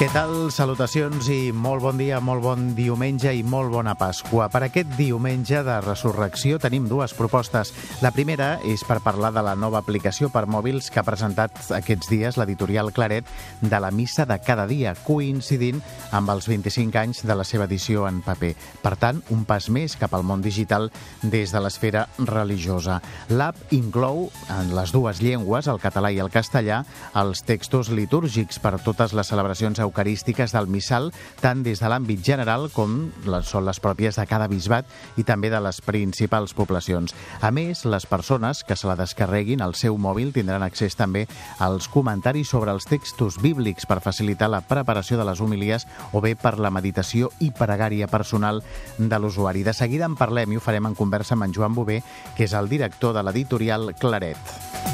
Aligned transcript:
Què 0.00 0.06
tal? 0.08 0.30
Salutacions 0.48 1.26
i 1.28 1.50
molt 1.52 1.82
bon 1.84 1.98
dia, 2.00 2.22
molt 2.24 2.40
bon 2.40 2.70
diumenge 2.72 3.34
i 3.36 3.42
molt 3.44 3.68
bona 3.68 3.92
Pasqua. 4.00 4.46
Per 4.48 4.62
aquest 4.64 4.94
diumenge 4.96 5.58
de 5.60 5.74
resurrecció 5.84 6.56
tenim 6.56 6.86
dues 6.88 7.12
propostes. 7.12 7.74
La 8.00 8.08
primera 8.08 8.54
és 8.64 8.80
per 8.88 9.02
parlar 9.04 9.28
de 9.36 9.42
la 9.44 9.52
nova 9.52 9.82
aplicació 9.84 10.30
per 10.32 10.46
mòbils 10.48 10.88
que 10.88 11.02
ha 11.02 11.04
presentat 11.04 11.68
aquests 11.76 12.08
dies 12.08 12.38
l'editorial 12.40 12.94
Claret 12.96 13.28
de 13.60 13.80
la 13.84 13.90
missa 13.92 14.24
de 14.24 14.38
cada 14.40 14.64
dia, 14.70 14.94
coincidint 15.04 15.82
amb 16.16 16.32
els 16.32 16.48
25 16.48 16.96
anys 16.96 17.20
de 17.28 17.36
la 17.36 17.44
seva 17.44 17.68
edició 17.68 18.08
en 18.08 18.22
paper. 18.24 18.54
Per 18.80 18.94
tant, 19.04 19.20
un 19.28 19.44
pas 19.44 19.68
més 19.68 19.98
cap 20.00 20.16
al 20.16 20.24
món 20.24 20.40
digital 20.40 20.88
des 21.20 21.52
de 21.52 21.60
l'esfera 21.60 22.06
religiosa. 22.24 23.02
L'app 23.28 23.76
inclou 23.76 24.30
en 24.48 24.72
les 24.80 24.96
dues 24.96 25.20
llengües, 25.20 25.68
el 25.68 25.84
català 25.84 26.08
i 26.08 26.24
el 26.24 26.32
castellà, 26.32 26.86
els 27.20 27.44
textos 27.44 27.92
litúrgics 27.92 28.64
per 28.64 28.78
totes 28.80 29.12
les 29.12 29.28
celebracions 29.28 29.76
eucarístiques 29.76 29.89
del 29.90 30.68
missal, 30.68 31.10
tant 31.40 31.62
des 31.62 31.80
de 31.80 31.88
l'àmbit 31.88 32.22
general 32.24 32.68
com 32.72 33.10
les, 33.26 33.46
són 33.46 33.66
les 33.66 33.80
pròpies 33.80 34.16
de 34.16 34.26
cada 34.26 34.48
bisbat 34.48 34.86
i 35.20 35.24
també 35.24 35.50
de 35.50 35.60
les 35.60 35.80
principals 35.84 36.54
poblacions. 36.54 37.14
A 37.40 37.50
més, 37.50 37.84
les 37.84 38.06
persones 38.06 38.64
que 38.64 38.76
se 38.76 38.88
la 38.88 38.96
descarreguin 38.96 39.62
al 39.62 39.74
seu 39.74 39.98
mòbil 39.98 40.32
tindran 40.32 40.62
accés 40.62 40.96
també 40.96 41.26
als 41.58 41.88
comentaris 41.88 42.48
sobre 42.48 42.72
els 42.72 42.86
textos 42.88 43.40
bíblics 43.40 43.86
per 43.86 44.00
facilitar 44.00 44.50
la 44.50 44.62
preparació 44.62 45.18
de 45.18 45.26
les 45.28 45.40
homilies 45.40 45.86
o 46.12 46.20
bé 46.20 46.36
per 46.36 46.58
la 46.58 46.70
meditació 46.70 47.30
i 47.40 47.50
pregària 47.50 48.08
personal 48.08 48.62
de 48.98 49.18
l'usuari. 49.18 49.64
De 49.64 49.74
seguida 49.74 50.08
en 50.08 50.16
parlem 50.16 50.52
i 50.52 50.60
ho 50.60 50.64
farem 50.64 50.90
en 50.90 50.98
conversa 50.98 51.36
amb 51.36 51.48
en 51.48 51.54
Joan 51.56 51.74
Bové, 51.74 52.02
que 52.36 52.48
és 52.48 52.56
el 52.56 52.68
director 52.68 53.14
de 53.14 53.26
l'editorial 53.26 53.94
Claret. 54.00 54.89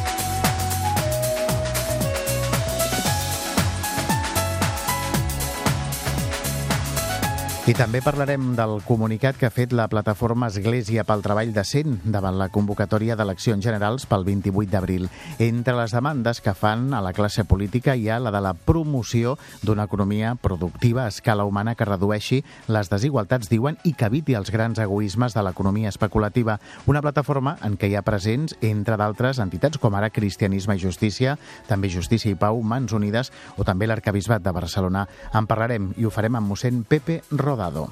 I 7.66 7.72
també 7.74 7.98
parlarem 7.98 8.52
del 8.54 8.76
comunicat 8.86 9.34
que 9.40 9.48
ha 9.48 9.50
fet 9.50 9.72
la 9.74 9.88
plataforma 9.90 10.46
Església 10.46 11.02
pel 11.02 11.18
Treball 11.24 11.48
Decent 11.50 11.96
davant 12.14 12.36
la 12.38 12.46
convocatòria 12.54 13.16
d'eleccions 13.18 13.64
generals 13.66 14.04
pel 14.06 14.22
28 14.22 14.70
d'abril. 14.70 15.08
Entre 15.42 15.74
les 15.74 15.90
demandes 15.90 16.38
que 16.38 16.54
fan 16.54 16.94
a 16.94 17.00
la 17.02 17.10
classe 17.10 17.42
política 17.42 17.96
hi 17.98 18.06
ha 18.06 18.20
la 18.22 18.30
de 18.30 18.38
la 18.44 18.52
promoció 18.54 19.32
d'una 19.66 19.88
economia 19.90 20.36
productiva 20.38 21.02
a 21.02 21.10
escala 21.10 21.42
humana 21.42 21.74
que 21.74 21.88
redueixi 21.90 22.44
les 22.70 22.86
desigualtats, 22.86 23.50
diuen, 23.50 23.80
i 23.82 23.96
que 23.98 24.06
eviti 24.06 24.38
els 24.38 24.54
grans 24.54 24.78
egoismes 24.78 25.34
de 25.34 25.42
l'economia 25.42 25.90
especulativa. 25.90 26.60
Una 26.86 27.02
plataforma 27.02 27.56
en 27.66 27.74
què 27.74 27.90
hi 27.90 27.98
ha 27.98 28.06
presents, 28.06 28.54
entre 28.60 28.94
d'altres 28.94 29.42
entitats 29.42 29.82
com 29.82 29.98
ara 29.98 30.12
Cristianisme 30.14 30.78
i 30.78 30.84
Justícia, 30.86 31.34
també 31.66 31.90
Justícia 31.90 32.30
i 32.30 32.38
Pau, 32.38 32.62
Mans 32.62 32.94
Unides 32.94 33.34
o 33.58 33.66
també 33.66 33.90
l'Arcabisbat 33.90 34.46
de 34.46 34.54
Barcelona. 34.54 35.08
En 35.34 35.50
parlarem 35.50 35.90
i 35.98 36.06
ho 36.06 36.14
farem 36.14 36.38
amb 36.38 36.54
mossèn 36.54 36.84
Pepe 36.86 37.24
Rodríguez 37.32 37.55
Rodado. 37.56 37.88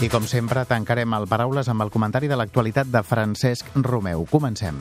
I 0.00 0.08
com 0.08 0.24
sempre, 0.30 0.62
tancarem 0.64 1.12
el 1.12 1.26
Paraules 1.28 1.68
amb 1.68 1.82
el 1.84 1.90
comentari 1.90 2.30
de 2.30 2.38
l'actualitat 2.38 2.88
de 2.88 3.02
Francesc 3.02 3.68
Romeu. 3.82 4.24
Comencem. 4.30 4.78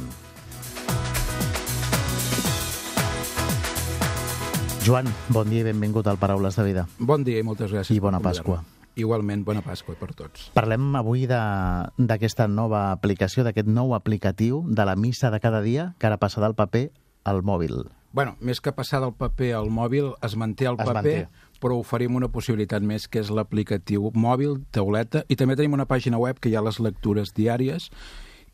Joan, 4.85 5.09
bon 5.27 5.49
dia 5.51 5.65
i 5.65 5.67
benvingut 5.67 6.07
al 6.07 6.21
Paraules 6.21 6.55
de 6.55 6.63
Vida. 6.63 6.87
Bon 6.99 7.27
dia 7.27 7.41
i 7.41 7.43
moltes 7.43 7.73
gràcies. 7.73 7.97
I 7.97 7.99
bona 7.99 8.23
Pasqua. 8.23 8.61
Igualment, 8.97 9.43
bona 9.45 9.61
Pasqua 9.61 9.93
per 9.99 10.09
tots. 10.17 10.47
Parlem 10.57 10.89
avui 10.97 11.27
d'aquesta 11.29 12.47
nova 12.49 12.87
aplicació, 12.91 13.43
d'aquest 13.45 13.69
nou 13.69 13.93
aplicatiu 13.95 14.63
de 14.67 14.85
la 14.89 14.95
missa 14.97 15.29
de 15.31 15.39
cada 15.39 15.61
dia, 15.61 15.91
que 15.99 16.07
ara 16.09 16.17
passa 16.17 16.41
del 16.41 16.55
paper 16.57 16.87
al 17.27 17.43
mòbil. 17.45 17.83
Bueno, 18.17 18.33
més 18.41 18.61
que 18.63 18.71
passar 18.73 19.01
del 19.03 19.13
paper 19.13 19.51
al 19.53 19.69
mòbil, 19.69 20.13
es 20.25 20.35
manté 20.39 20.65
el 20.65 20.77
Es 20.79 20.85
paper, 20.87 20.93
manté. 20.95 21.27
però 21.61 21.77
oferim 21.77 22.15
una 22.15 22.29
possibilitat 22.33 22.81
més, 22.81 23.05
que 23.07 23.19
és 23.19 23.29
l'aplicatiu 23.29 24.09
mòbil, 24.15 24.63
tauleta, 24.71 25.23
i 25.29 25.35
també 25.35 25.55
tenim 25.55 25.73
una 25.77 25.85
pàgina 25.85 26.17
web 26.17 26.39
que 26.39 26.49
hi 26.49 26.55
ha 26.55 26.61
les 26.65 26.79
lectures 26.79 27.33
diàries, 27.37 27.91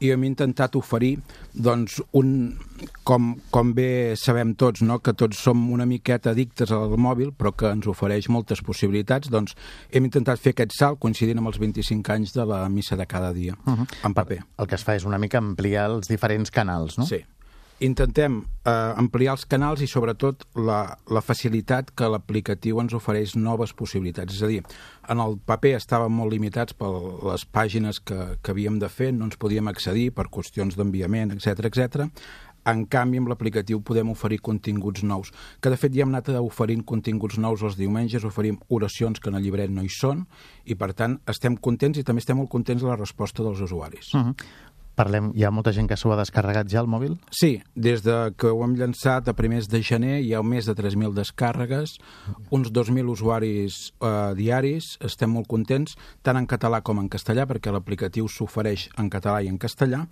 i 0.04 0.12
hem 0.14 0.26
intentat 0.28 0.76
oferir 0.76 1.16
doncs, 1.54 2.00
un, 2.20 2.30
com, 3.08 3.34
com 3.54 3.74
bé 3.76 4.16
sabem 4.20 4.54
tots, 4.60 4.84
no? 4.86 5.00
que 5.04 5.16
tots 5.18 5.40
som 5.46 5.62
una 5.74 5.88
miqueta 5.90 6.34
addictes 6.34 6.74
al 6.76 6.98
mòbil, 7.00 7.32
però 7.38 7.54
que 7.56 7.72
ens 7.72 7.88
ofereix 7.90 8.30
moltes 8.34 8.64
possibilitats, 8.66 9.32
doncs 9.34 9.56
hem 9.92 10.10
intentat 10.10 10.42
fer 10.44 10.56
aquest 10.56 10.76
salt 10.78 11.02
coincidint 11.04 11.40
amb 11.42 11.54
els 11.54 11.62
25 11.62 12.16
anys 12.16 12.36
de 12.36 12.48
la 12.50 12.64
missa 12.74 12.98
de 13.00 13.08
cada 13.08 13.34
dia, 13.34 13.56
uh 13.66 13.74
-huh. 13.74 13.88
en 14.04 14.14
paper. 14.14 14.44
El 14.58 14.68
que 14.68 14.76
es 14.76 14.84
fa 14.84 14.96
és 14.96 15.06
una 15.06 15.18
mica 15.18 15.38
ampliar 15.38 15.90
els 15.90 16.08
diferents 16.08 16.52
canals, 16.52 16.98
no? 16.98 17.06
Sí. 17.06 17.24
Intentem 17.82 18.44
eh, 18.66 18.72
ampliar 18.72 19.34
els 19.34 19.46
canals 19.50 19.82
i, 19.82 19.88
sobretot, 19.90 20.46
la, 20.56 20.96
la 21.10 21.24
facilitat 21.26 21.90
que 21.98 22.08
l'aplicatiu 22.08 22.80
ens 22.84 22.94
ofereix 22.94 23.36
noves 23.36 23.74
possibilitats. 23.74 24.38
És 24.38 24.46
a 24.46 24.52
dir, 24.52 24.62
en 25.10 25.24
el 25.24 25.38
paper 25.46 25.76
estàvem 25.80 26.14
molt 26.14 26.32
limitats 26.32 26.78
per 26.78 26.92
les 27.32 27.46
pàgines 27.46 28.00
que, 28.00 28.38
que 28.42 28.56
havíem 28.56 28.80
de 28.80 28.90
fer, 28.90 29.12
no 29.14 29.28
ens 29.28 29.40
podíem 29.42 29.68
accedir 29.72 30.12
per 30.16 30.30
qüestions 30.32 30.78
d'enviament, 30.80 31.34
etc 31.36 31.68
etc. 31.72 32.10
En 32.70 32.86
canvi, 32.88 33.20
amb 33.20 33.28
l'aplicatiu 33.28 33.82
podem 33.84 34.14
oferir 34.14 34.40
continguts 34.40 35.04
nous, 35.04 35.34
que 35.60 35.72
de 35.72 35.80
fet 35.80 35.92
ja 35.96 36.06
hem 36.06 36.14
anat 36.14 36.30
oferint 36.40 36.86
continguts 36.88 37.36
nous 37.36 37.64
els 37.68 37.76
diumenges, 37.76 38.24
oferim 38.24 38.60
oracions 38.72 39.20
que 39.20 39.28
en 39.28 39.36
el 39.36 39.44
llibret 39.44 39.72
no 39.74 39.84
hi 39.84 39.92
són, 39.92 40.24
i 40.64 40.78
per 40.80 40.94
tant 40.96 41.18
estem 41.28 41.58
contents 41.60 42.00
i 42.00 42.06
també 42.08 42.24
estem 42.24 42.40
molt 42.40 42.52
contents 42.54 42.86
de 42.86 42.88
la 42.88 43.00
resposta 43.00 43.44
dels 43.44 43.60
usuaris. 43.60 44.14
Uh 44.14 44.22
-huh. 44.22 44.36
Parlem, 44.94 45.32
hi 45.34 45.42
ha 45.44 45.50
molta 45.50 45.72
gent 45.74 45.88
que 45.90 45.98
s'ho 45.98 46.12
ha 46.14 46.20
descarregat 46.20 46.70
ja 46.70 46.78
al 46.84 46.90
mòbil? 46.90 47.16
Sí, 47.34 47.56
des 47.74 48.04
de 48.06 48.18
que 48.38 48.52
ho 48.54 48.62
hem 48.66 48.76
llançat 48.78 49.30
a 49.30 49.34
primers 49.34 49.70
de 49.72 49.82
gener 49.82 50.20
hi 50.22 50.36
ha 50.38 50.44
més 50.46 50.70
de 50.70 50.76
3.000 50.78 51.16
descàrregues, 51.18 51.96
uns 52.54 52.70
2.000 52.70 53.10
usuaris 53.10 53.80
eh, 53.98 54.14
diaris, 54.38 54.94
estem 55.02 55.34
molt 55.34 55.50
contents, 55.50 55.98
tant 56.22 56.38
en 56.38 56.46
català 56.50 56.84
com 56.86 57.02
en 57.02 57.10
castellà, 57.10 57.48
perquè 57.50 57.74
l'aplicatiu 57.74 58.30
s'ofereix 58.30 58.92
en 59.02 59.10
català 59.10 59.42
i 59.42 59.50
en 59.50 59.58
castellà, 59.58 60.06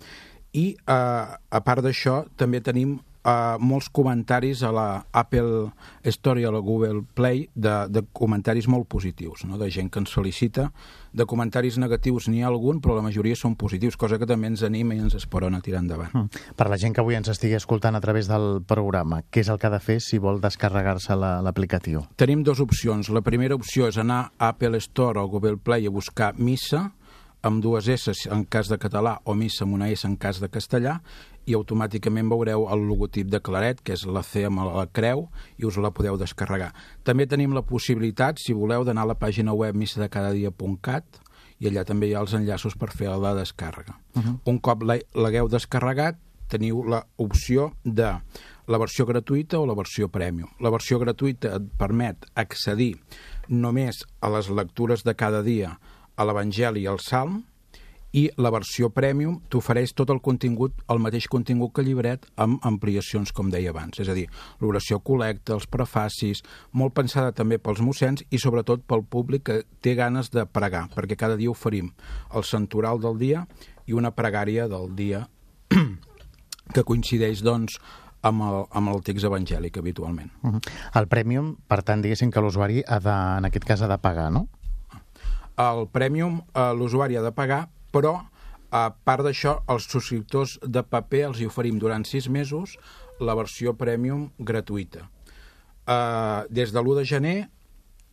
i 0.52 0.66
eh, 0.74 1.24
a 1.38 1.64
part 1.64 1.86
d'això 1.86 2.24
també 2.36 2.60
tenim 2.60 2.98
uh, 3.24 3.58
molts 3.62 3.88
comentaris 3.92 4.62
a 4.62 4.72
la 4.74 4.88
Apple 5.12 5.70
Store 6.04 6.40
i 6.40 6.46
a 6.46 6.52
la 6.52 6.62
Google 6.62 7.02
Play 7.14 7.48
de, 7.54 7.74
de 7.88 8.04
comentaris 8.12 8.68
molt 8.68 8.88
positius, 8.90 9.44
no? 9.48 9.58
de 9.58 9.70
gent 9.70 9.90
que 9.90 10.02
ens 10.02 10.12
felicita. 10.14 10.70
De 11.12 11.26
comentaris 11.28 11.76
negatius 11.76 12.28
n'hi 12.32 12.40
ha 12.42 12.48
algun, 12.48 12.80
però 12.80 12.96
la 12.96 13.04
majoria 13.04 13.36
són 13.36 13.54
positius, 13.60 13.98
cosa 14.00 14.18
que 14.18 14.28
també 14.28 14.48
ens 14.48 14.62
anima 14.64 14.96
i 14.96 15.02
ens 15.02 15.16
esperona 15.18 15.60
a 15.60 15.64
tirar 15.64 15.82
endavant. 15.82 16.14
Mm. 16.14 16.46
Per 16.56 16.68
la 16.72 16.78
gent 16.80 16.96
que 16.96 17.02
avui 17.04 17.18
ens 17.18 17.28
estigui 17.32 17.58
escoltant 17.58 17.98
a 17.98 18.00
través 18.04 18.30
del 18.30 18.62
programa, 18.66 19.22
què 19.30 19.44
és 19.44 19.52
el 19.52 19.60
que 19.60 19.68
ha 19.68 19.74
de 19.74 19.82
fer 19.82 20.00
si 20.00 20.20
vol 20.22 20.40
descarregar-se 20.40 21.16
l'aplicatiu? 21.18 22.00
La, 22.06 22.16
Tenim 22.16 22.42
dues 22.46 22.62
opcions. 22.64 23.12
La 23.12 23.24
primera 23.24 23.58
opció 23.58 23.90
és 23.90 24.00
anar 24.00 24.22
a 24.38 24.52
Apple 24.52 24.80
Store 24.80 25.20
o 25.20 25.28
Google 25.28 25.58
Play 25.60 25.86
a 25.86 25.92
buscar 25.92 26.32
Missa, 26.38 26.88
amb 27.42 27.62
dues 27.62 27.88
S 27.90 28.26
en 28.30 28.44
cas 28.44 28.70
de 28.70 28.78
català 28.78 29.18
o 29.24 29.34
missa 29.34 29.64
amb 29.66 29.74
una 29.74 29.90
S 29.90 30.06
en 30.06 30.16
cas 30.16 30.40
de 30.40 30.48
castellà 30.48 31.00
i 31.46 31.56
automàticament 31.58 32.28
veureu 32.30 32.68
el 32.70 32.84
logotip 32.86 33.30
de 33.30 33.40
Claret, 33.42 33.80
que 33.82 33.96
és 33.96 34.04
la 34.06 34.22
C 34.22 34.44
amb 34.46 34.62
la 34.62 34.86
creu, 34.94 35.26
i 35.58 35.66
us 35.66 35.78
la 35.82 35.90
podeu 35.90 36.16
descarregar. 36.20 36.70
També 37.02 37.26
tenim 37.26 37.54
la 37.54 37.64
possibilitat, 37.66 38.38
si 38.38 38.54
voleu, 38.54 38.84
d'anar 38.86 39.02
a 39.02 39.12
la 39.12 39.18
pàgina 39.18 39.54
web 39.54 39.74
missadecadadia.cat 39.74 41.22
i 41.62 41.70
allà 41.70 41.84
també 41.86 42.08
hi 42.08 42.14
ha 42.14 42.22
els 42.22 42.34
enllaços 42.38 42.76
per 42.78 42.90
fer 42.94 43.10
la 43.10 43.34
descàrrega. 43.34 43.98
Uh 44.14 44.22
-huh. 44.22 44.38
Un 44.46 44.58
cop 44.58 44.82
l'hagueu 44.82 45.48
descarregat, 45.48 46.18
teniu 46.48 46.82
l'opció 46.84 47.72
de 47.84 48.20
la 48.68 48.78
versió 48.78 49.06
gratuïta 49.06 49.58
o 49.58 49.66
la 49.66 49.74
versió 49.74 50.08
premium. 50.08 50.48
La 50.60 50.70
versió 50.70 50.98
gratuïta 50.98 51.56
et 51.56 51.62
permet 51.78 52.26
accedir 52.34 52.96
només 53.48 54.04
a 54.20 54.30
les 54.30 54.48
lectures 54.48 55.02
de 55.02 55.14
cada 55.14 55.42
dia 55.42 55.78
a 56.16 56.26
l'Evangeli 56.28 56.84
i 56.84 56.90
al 56.90 57.00
Salm, 57.00 57.42
i 58.12 58.26
la 58.36 58.50
versió 58.52 58.90
Premium 58.92 59.38
t'ofereix 59.50 59.94
tot 59.96 60.10
el 60.12 60.20
contingut, 60.24 60.76
el 60.92 61.00
mateix 61.00 61.26
contingut 61.32 61.72
que 61.76 61.84
llibret, 61.84 62.26
amb 62.36 62.60
ampliacions, 62.68 63.32
com 63.32 63.48
deia 63.50 63.72
abans. 63.72 64.02
És 64.04 64.10
a 64.12 64.16
dir, 64.16 64.26
l'oració 64.60 65.00
col·lecta, 65.00 65.56
els 65.56 65.66
prefacis, 65.66 66.44
molt 66.76 66.94
pensada 66.96 67.32
també 67.32 67.58
pels 67.58 67.80
mossens 67.80 68.24
i 68.30 68.40
sobretot 68.42 68.84
pel 68.88 69.04
públic 69.08 69.46
que 69.48 69.58
té 69.80 69.96
ganes 69.96 70.30
de 70.32 70.44
pregar, 70.44 70.86
perquè 70.92 71.16
cada 71.16 71.40
dia 71.40 71.50
oferim 71.50 71.90
el 72.36 72.44
santoral 72.44 73.00
del 73.00 73.18
dia 73.18 73.46
i 73.88 73.96
una 73.96 74.12
pregària 74.12 74.68
del 74.68 74.92
dia 74.96 75.24
que 76.74 76.84
coincideix, 76.84 77.40
doncs, 77.42 77.80
amb 78.22 78.44
el, 78.46 78.64
amb 78.70 78.92
el 78.92 79.00
text 79.02 79.26
evangèlic 79.26 79.78
habitualment. 79.78 80.30
Uh 80.42 80.52
-huh. 80.52 80.60
El 81.00 81.08
Premium, 81.08 81.56
per 81.66 81.82
tant, 81.82 82.02
diguéssim 82.02 82.30
que 82.30 82.40
l'usuari 82.40 82.84
ha 82.86 83.00
de, 83.00 83.38
en 83.38 83.44
aquest 83.44 83.64
cas 83.64 83.82
ha 83.82 83.88
de 83.88 83.98
pagar, 83.98 84.30
no? 84.30 84.48
El 85.60 85.86
Premium 85.92 86.40
eh, 86.40 86.70
l'usuari 86.76 87.16
ha 87.16 87.24
de 87.24 87.32
pagar, 87.34 87.66
però 87.92 88.18
A 88.72 88.86
part 89.04 89.20
d'això, 89.26 89.58
els 89.68 89.84
subscriptors 89.84 90.54
de 90.64 90.80
paper 90.80 91.26
els 91.26 91.40
hi 91.42 91.48
oferim 91.48 91.76
durant 91.80 92.06
sis 92.08 92.28
mesos 92.32 92.78
la 93.20 93.34
versió 93.36 93.74
premium 93.76 94.30
gratuïta. 94.38 95.04
Uh, 95.82 96.48
des 96.48 96.72
de 96.72 96.80
l'1 96.80 96.96
de 96.96 97.04
gener 97.04 97.36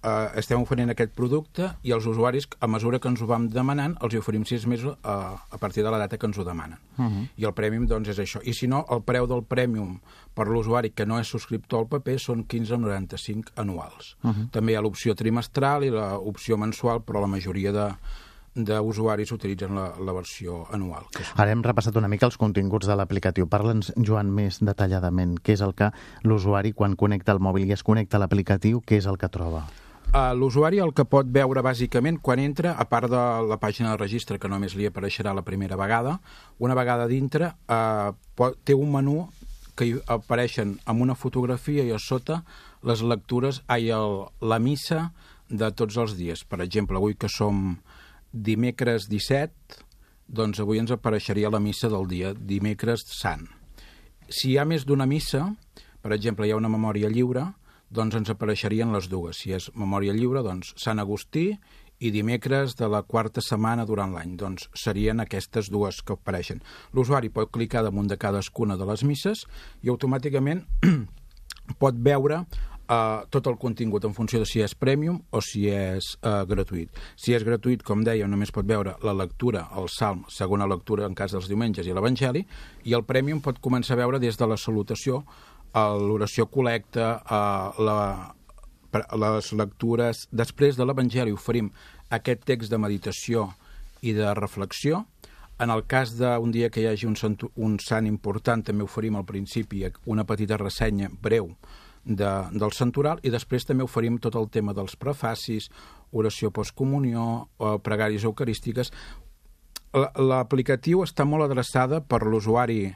uh, 0.04 0.38
estem 0.40 0.62
oferint 0.62 0.92
aquest 0.92 1.12
producte 1.18 1.70
i 1.84 1.94
els 1.96 2.06
usuaris, 2.10 2.48
a 2.60 2.68
mesura 2.68 3.00
que 3.00 3.10
ens 3.12 3.22
ho 3.22 3.28
vam 3.30 3.48
demanant, 3.54 3.98
els 4.04 4.14
hi 4.14 4.22
oferim 4.22 4.46
sis 4.48 4.66
mesos 4.70 4.96
uh, 4.98 5.36
a 5.40 5.60
partir 5.60 5.84
de 5.84 5.92
la 5.92 6.00
data 6.02 6.18
que 6.18 6.30
ens 6.30 6.38
ho 6.38 6.46
demanen. 6.48 6.80
Uh 6.98 7.06
-huh. 7.06 7.28
I 7.38 7.46
el 7.46 7.54
prèmium, 7.54 7.88
doncs, 7.88 8.10
és 8.10 8.20
això. 8.20 8.42
I 8.44 8.54
si 8.54 8.68
no, 8.68 8.86
el 8.90 9.02
preu 9.04 9.28
del 9.28 9.44
prèmium 9.44 10.00
per 10.34 10.48
l'usuari 10.48 10.92
que 10.92 11.06
no 11.06 11.20
és 11.20 11.28
subscriptor 11.28 11.80
al 11.80 11.88
paper 11.88 12.20
són 12.20 12.46
15,95 12.48 13.52
anuals. 13.56 14.18
Uh 14.24 14.32
-huh. 14.32 14.50
També 14.52 14.72
hi 14.72 14.76
ha 14.76 14.82
l'opció 14.82 15.16
trimestral 15.16 15.84
i 15.84 15.90
l'opció 15.90 16.58
mensual, 16.58 17.02
però 17.02 17.22
la 17.22 17.28
majoria 17.28 17.72
de, 17.72 17.96
d'usuaris 18.56 19.32
utilitzen 19.32 19.76
la, 19.76 19.94
la 20.00 20.14
versió 20.14 20.66
anual. 20.72 21.06
Que 21.14 21.24
és... 21.24 21.32
Ara 21.36 21.52
hem 21.52 21.64
repassat 21.64 21.96
una 21.96 22.08
mica 22.08 22.26
els 22.26 22.38
continguts 22.38 22.88
de 22.88 22.96
l'aplicatiu. 22.96 23.48
Parla'ns, 23.48 23.94
Joan, 23.98 24.32
més 24.32 24.60
detalladament. 24.60 25.38
Què 25.44 25.54
és 25.54 25.62
el 25.62 25.76
que 25.78 25.92
l'usuari, 26.24 26.74
quan 26.74 26.96
connecta 26.96 27.32
el 27.32 27.40
mòbil 27.40 27.70
i 27.70 27.74
es 27.74 27.84
connecta 27.84 28.18
a 28.18 28.20
l'aplicatiu, 28.20 28.82
què 28.86 28.98
és 28.98 29.06
el 29.06 29.18
que 29.18 29.30
troba? 29.30 29.68
Uh, 30.10 30.34
L'usuari 30.34 30.80
el 30.82 30.90
que 30.98 31.04
pot 31.06 31.28
veure 31.30 31.62
bàsicament 31.62 32.16
quan 32.26 32.40
entra, 32.42 32.72
a 32.82 32.86
part 32.90 33.12
de 33.12 33.24
la 33.46 33.60
pàgina 33.62 33.92
de 33.92 34.00
registre 34.00 34.40
que 34.42 34.50
només 34.50 34.74
li 34.74 34.88
apareixerà 34.90 35.36
la 35.38 35.44
primera 35.46 35.78
vegada, 35.78 36.16
una 36.58 36.74
vegada 36.74 37.06
dintre 37.06 37.52
uh, 37.70 38.16
pot, 38.34 38.58
té 38.66 38.74
un 38.74 38.90
menú 38.90 39.28
que 39.78 39.86
hi 39.86 39.94
apareixen 40.10 40.80
amb 40.90 41.06
una 41.06 41.14
fotografia 41.14 41.86
i 41.86 41.94
a 41.94 42.02
sota 42.02 42.40
les 42.90 43.04
lectures, 43.06 43.62
ai, 43.70 43.92
el, 43.94 44.26
la 44.42 44.58
missa 44.58 45.12
de 45.46 45.70
tots 45.78 46.02
els 46.02 46.18
dies. 46.18 46.42
Per 46.42 46.58
exemple, 46.66 46.98
avui 46.98 47.14
que 47.14 47.30
som 47.30 47.78
dimecres 48.34 49.06
17, 49.14 49.86
doncs 50.26 50.66
avui 50.66 50.82
ens 50.82 50.90
apareixeria 50.98 51.54
la 51.54 51.62
missa 51.62 51.86
del 51.86 52.10
dia, 52.10 52.34
dimecres 52.34 53.06
sant. 53.14 53.46
Si 54.26 54.56
hi 54.56 54.58
ha 54.58 54.66
més 54.66 54.90
d'una 54.90 55.06
missa, 55.06 55.46
per 56.02 56.18
exemple, 56.18 56.50
hi 56.50 56.58
ha 56.58 56.58
una 56.58 56.74
memòria 56.74 57.14
lliure, 57.14 57.46
doncs 57.90 58.16
ens 58.20 58.32
apareixerien 58.34 58.94
les 58.94 59.10
dues. 59.10 59.42
Si 59.42 59.54
és 59.56 59.70
memòria 59.76 60.16
lliure, 60.16 60.44
doncs 60.46 60.74
Sant 60.78 61.02
Agustí 61.02 61.52
i 62.00 62.12
dimecres 62.16 62.78
de 62.80 62.88
la 62.88 63.02
quarta 63.04 63.44
setmana 63.44 63.86
durant 63.86 64.14
l'any. 64.16 64.38
Doncs 64.40 64.70
serien 64.78 65.20
aquestes 65.20 65.70
dues 65.72 66.02
que 66.02 66.16
apareixen. 66.16 66.64
L'usuari 66.96 67.32
pot 67.34 67.52
clicar 67.52 67.84
damunt 67.84 68.08
de 68.08 68.18
cadascuna 68.18 68.80
de 68.80 68.88
les 68.88 69.04
misses 69.04 69.46
i 69.84 69.92
automàticament 69.92 70.64
pot 71.82 72.00
veure 72.00 72.44
uh, 72.90 73.26
tot 73.30 73.48
el 73.52 73.58
contingut 73.62 74.06
en 74.08 74.16
funció 74.16 74.40
de 74.42 74.48
si 74.50 74.64
és 74.64 74.74
premium 74.76 75.20
o 75.32 75.42
si 75.44 75.68
és 75.72 76.14
uh, 76.24 76.42
gratuït. 76.50 76.96
Si 77.20 77.36
és 77.36 77.46
gratuït, 77.46 77.84
com 77.86 78.04
deia, 78.06 78.28
només 78.32 78.54
pot 78.56 78.68
veure 78.68 78.96
la 79.06 79.16
lectura, 79.18 79.68
el 79.80 79.92
salm, 79.94 80.26
segona 80.32 80.68
lectura 80.70 81.08
en 81.08 81.18
cas 81.18 81.36
dels 81.36 81.52
diumenges 81.52 81.88
i 81.88 81.96
l'Evangeli, 81.96 82.46
i 82.88 82.96
el 82.98 83.06
premium 83.08 83.44
pot 83.44 83.62
començar 83.62 83.98
a 83.98 84.04
veure 84.04 84.24
des 84.24 84.40
de 84.40 84.50
la 84.50 84.58
salutació 84.58 85.24
l'oració 85.74 86.48
col·lecta, 86.50 87.12
eh, 87.22 87.84
la, 87.86 88.00
les 88.94 89.54
lectures... 89.54 90.28
Després 90.32 90.78
de 90.78 90.86
l'Evangeli 90.86 91.34
oferim 91.36 91.72
aquest 92.10 92.46
text 92.46 92.72
de 92.72 92.80
meditació 92.82 93.50
i 94.02 94.14
de 94.18 94.34
reflexió. 94.34 95.06
En 95.60 95.70
el 95.70 95.84
cas 95.92 96.16
d'un 96.16 96.52
dia 96.56 96.70
que 96.72 96.82
hi 96.82 96.88
hagi 96.88 97.06
un 97.06 97.18
sant, 97.20 97.36
un 97.60 97.78
sant 97.84 98.08
important, 98.08 98.64
també 98.64 98.86
oferim 98.86 99.18
al 99.20 99.28
principi 99.28 99.84
una 100.08 100.24
petita 100.24 100.58
ressenya 100.58 101.10
breu 101.12 101.52
de, 102.06 102.30
del 102.56 102.72
santoral 102.72 103.20
i 103.24 103.32
després 103.34 103.68
també 103.68 103.84
oferim 103.84 104.18
tot 104.24 104.38
el 104.40 104.48
tema 104.50 104.74
dels 104.74 104.96
prefacis, 104.96 105.68
oració 106.12 106.52
postcomunió, 106.56 107.50
eh, 107.60 107.76
pregàries 107.84 108.24
eucarístiques. 108.24 108.94
L'aplicatiu 109.92 111.04
està 111.04 111.26
molt 111.26 111.48
adreçada 111.48 112.00
per 112.02 112.22
l'usuari 112.24 112.94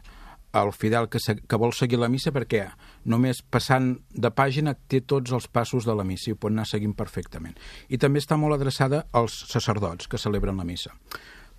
el 0.53 0.71
fidel 0.71 1.09
que, 1.09 1.19
se, 1.19 1.35
que 1.35 1.59
vol 1.59 1.73
seguir 1.73 1.99
la 1.99 2.09
missa 2.11 2.31
perquè 2.33 2.67
només 3.09 3.41
passant 3.41 3.95
de 4.13 4.29
pàgina 4.31 4.75
té 4.75 5.01
tots 5.01 5.33
els 5.33 5.47
passos 5.49 5.87
de 5.89 5.95
la 5.97 6.05
missa 6.05 6.29
i 6.29 6.35
ho 6.35 6.39
pot 6.39 6.53
anar 6.53 6.67
seguint 6.69 6.93
perfectament. 6.97 7.57
I 7.89 7.97
també 7.97 8.21
està 8.21 8.37
molt 8.37 8.57
adreçada 8.57 9.05
als 9.11 9.39
sacerdots 9.49 10.07
que 10.07 10.21
celebren 10.21 10.61
la 10.61 10.67
missa. 10.67 10.93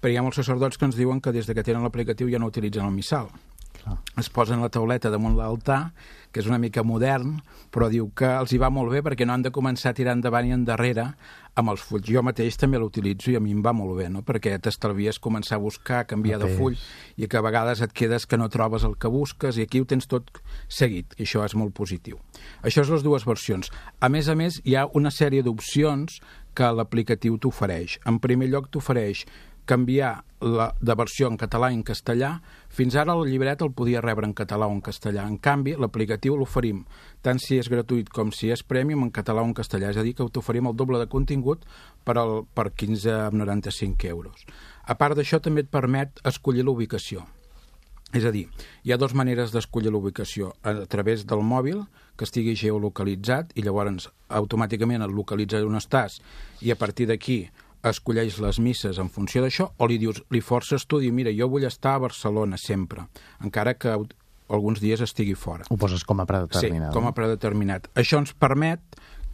Però 0.00 0.12
hi 0.12 0.18
ha 0.20 0.22
molts 0.22 0.38
sacerdots 0.40 0.78
que 0.78 0.86
ens 0.86 0.98
diuen 0.98 1.20
que 1.20 1.32
des 1.32 1.46
de 1.48 1.54
que 1.56 1.64
tenen 1.66 1.82
l'aplicatiu 1.82 2.30
ja 2.30 2.38
no 2.38 2.50
utilitzen 2.52 2.86
el 2.86 2.94
missal. 2.94 3.30
Clar. 3.82 3.98
Es 4.20 4.30
posen 4.30 4.62
la 4.62 4.70
tauleta 4.70 5.10
damunt 5.10 5.34
l'altar, 5.38 5.92
que 6.34 6.42
és 6.42 6.48
una 6.50 6.58
mica 6.58 6.82
modern, 6.86 7.36
però 7.74 7.88
diu 7.90 8.08
que 8.16 8.28
els 8.38 8.52
hi 8.54 8.58
va 8.62 8.70
molt 8.70 8.90
bé 8.90 9.02
perquè 9.06 9.26
no 9.26 9.34
han 9.34 9.42
de 9.42 9.52
començar 9.54 9.92
a 9.92 9.96
tirar 9.98 10.14
endavant 10.16 10.46
i 10.48 10.54
endarrere 10.54 11.08
amb 11.54 11.70
els 11.70 11.82
fulls. 11.86 12.06
Jo 12.10 12.22
mateix 12.26 12.58
també 12.58 12.78
l'utilitzo 12.82 13.30
i 13.30 13.36
a 13.38 13.42
mi 13.42 13.54
em 13.54 13.62
va 13.62 13.74
molt 13.76 13.96
bé, 13.98 14.08
no? 14.10 14.24
perquè 14.26 14.56
t'estalvies 14.62 15.20
començar 15.22 15.58
a 15.58 15.62
buscar, 15.62 16.04
canviar 16.10 16.40
de 16.42 16.50
full, 16.56 16.78
i 17.16 17.28
que 17.30 17.38
a 17.38 17.44
vegades 17.46 17.82
et 17.86 17.94
quedes 17.94 18.26
que 18.26 18.38
no 18.38 18.50
trobes 18.50 18.86
el 18.86 18.96
que 18.98 19.10
busques, 19.10 19.58
i 19.58 19.66
aquí 19.66 19.82
ho 19.82 19.88
tens 19.90 20.10
tot 20.10 20.30
seguit, 20.66 21.14
i 21.18 21.26
això 21.26 21.44
és 21.46 21.54
molt 21.58 21.74
positiu. 21.74 22.18
Això 22.62 22.82
és 22.82 22.90
les 22.90 23.06
dues 23.06 23.26
versions. 23.26 23.70
A 24.00 24.10
més 24.10 24.30
a 24.30 24.38
més, 24.38 24.60
hi 24.64 24.74
ha 24.74 24.88
una 24.98 25.14
sèrie 25.14 25.46
d'opcions 25.46 26.18
que 26.54 26.70
l'aplicatiu 26.70 27.38
t'ofereix. 27.38 27.98
En 28.06 28.18
primer 28.22 28.50
lloc, 28.50 28.70
t'ofereix 28.70 29.24
canviar 29.66 30.24
la, 30.44 30.68
de 30.80 30.94
versió 30.94 31.28
en 31.30 31.38
català 31.40 31.70
i 31.72 31.78
en 31.78 31.84
castellà. 31.86 32.30
Fins 32.68 32.96
ara 33.00 33.14
el 33.16 33.28
llibret 33.30 33.62
el 33.64 33.72
podia 33.72 34.02
rebre 34.04 34.28
en 34.28 34.34
català 34.36 34.68
o 34.68 34.74
en 34.74 34.82
castellà. 34.84 35.26
En 35.28 35.38
canvi, 35.38 35.76
l'aplicatiu 35.80 36.36
l'oferim 36.36 36.84
tant 37.24 37.40
si 37.40 37.58
és 37.58 37.70
gratuït 37.72 38.10
com 38.12 38.32
si 38.32 38.50
és 38.52 38.62
prèmium 38.62 39.06
en 39.06 39.12
català 39.14 39.42
o 39.42 39.48
en 39.48 39.54
castellà. 39.56 39.90
És 39.90 40.00
a 40.00 40.04
dir, 40.06 40.14
que 40.14 40.28
t'oferim 40.28 40.68
el 40.70 40.76
doble 40.76 41.00
de 41.00 41.08
contingut 41.10 41.64
per, 42.04 42.18
al, 42.20 42.44
per 42.54 42.70
15,95 42.70 44.10
euros. 44.10 44.44
A 44.84 44.98
part 45.00 45.16
d'això, 45.16 45.40
també 45.40 45.64
et 45.64 45.72
permet 45.72 46.20
escollir 46.28 46.66
l'ubicació. 46.66 47.24
És 48.14 48.22
a 48.22 48.30
dir, 48.30 48.44
hi 48.86 48.92
ha 48.94 48.98
dues 49.00 49.14
maneres 49.16 49.50
d'escollir 49.50 49.90
l'ubicació. 49.90 50.52
A 50.62 50.84
través 50.86 51.24
del 51.26 51.42
mòbil, 51.42 51.82
que 52.14 52.28
estigui 52.28 52.54
geolocalitzat, 52.54 53.50
i 53.58 53.64
llavors 53.66 54.06
automàticament 54.28 55.02
et 55.02 55.10
localitza 55.10 55.62
on 55.66 55.80
estàs, 55.80 56.20
i 56.62 56.70
a 56.70 56.78
partir 56.78 57.08
d'aquí 57.10 57.40
escolleix 57.90 58.38
les 58.40 58.58
misses 58.62 58.98
en 59.00 59.10
funció 59.12 59.42
d'això 59.44 59.70
o 59.76 59.88
li 59.90 59.98
dius, 60.00 60.22
li 60.32 60.40
forces 60.44 60.86
tu, 60.88 61.00
diu, 61.02 61.12
mira, 61.14 61.32
jo 61.34 61.48
vull 61.52 61.66
estar 61.68 61.96
a 61.98 62.04
Barcelona 62.06 62.58
sempre, 62.60 63.06
encara 63.44 63.76
que 63.76 63.92
alguns 63.92 64.80
dies 64.80 65.02
estigui 65.04 65.34
fora. 65.34 65.66
Ho 65.70 65.78
poses 65.80 66.04
com 66.04 66.20
a 66.20 66.26
predeterminat. 66.28 66.90
Sí, 66.90 66.96
com 66.96 67.08
a 67.08 67.14
predeterminat. 67.16 67.88
Això 67.96 68.20
ens 68.22 68.34
permet 68.36 68.82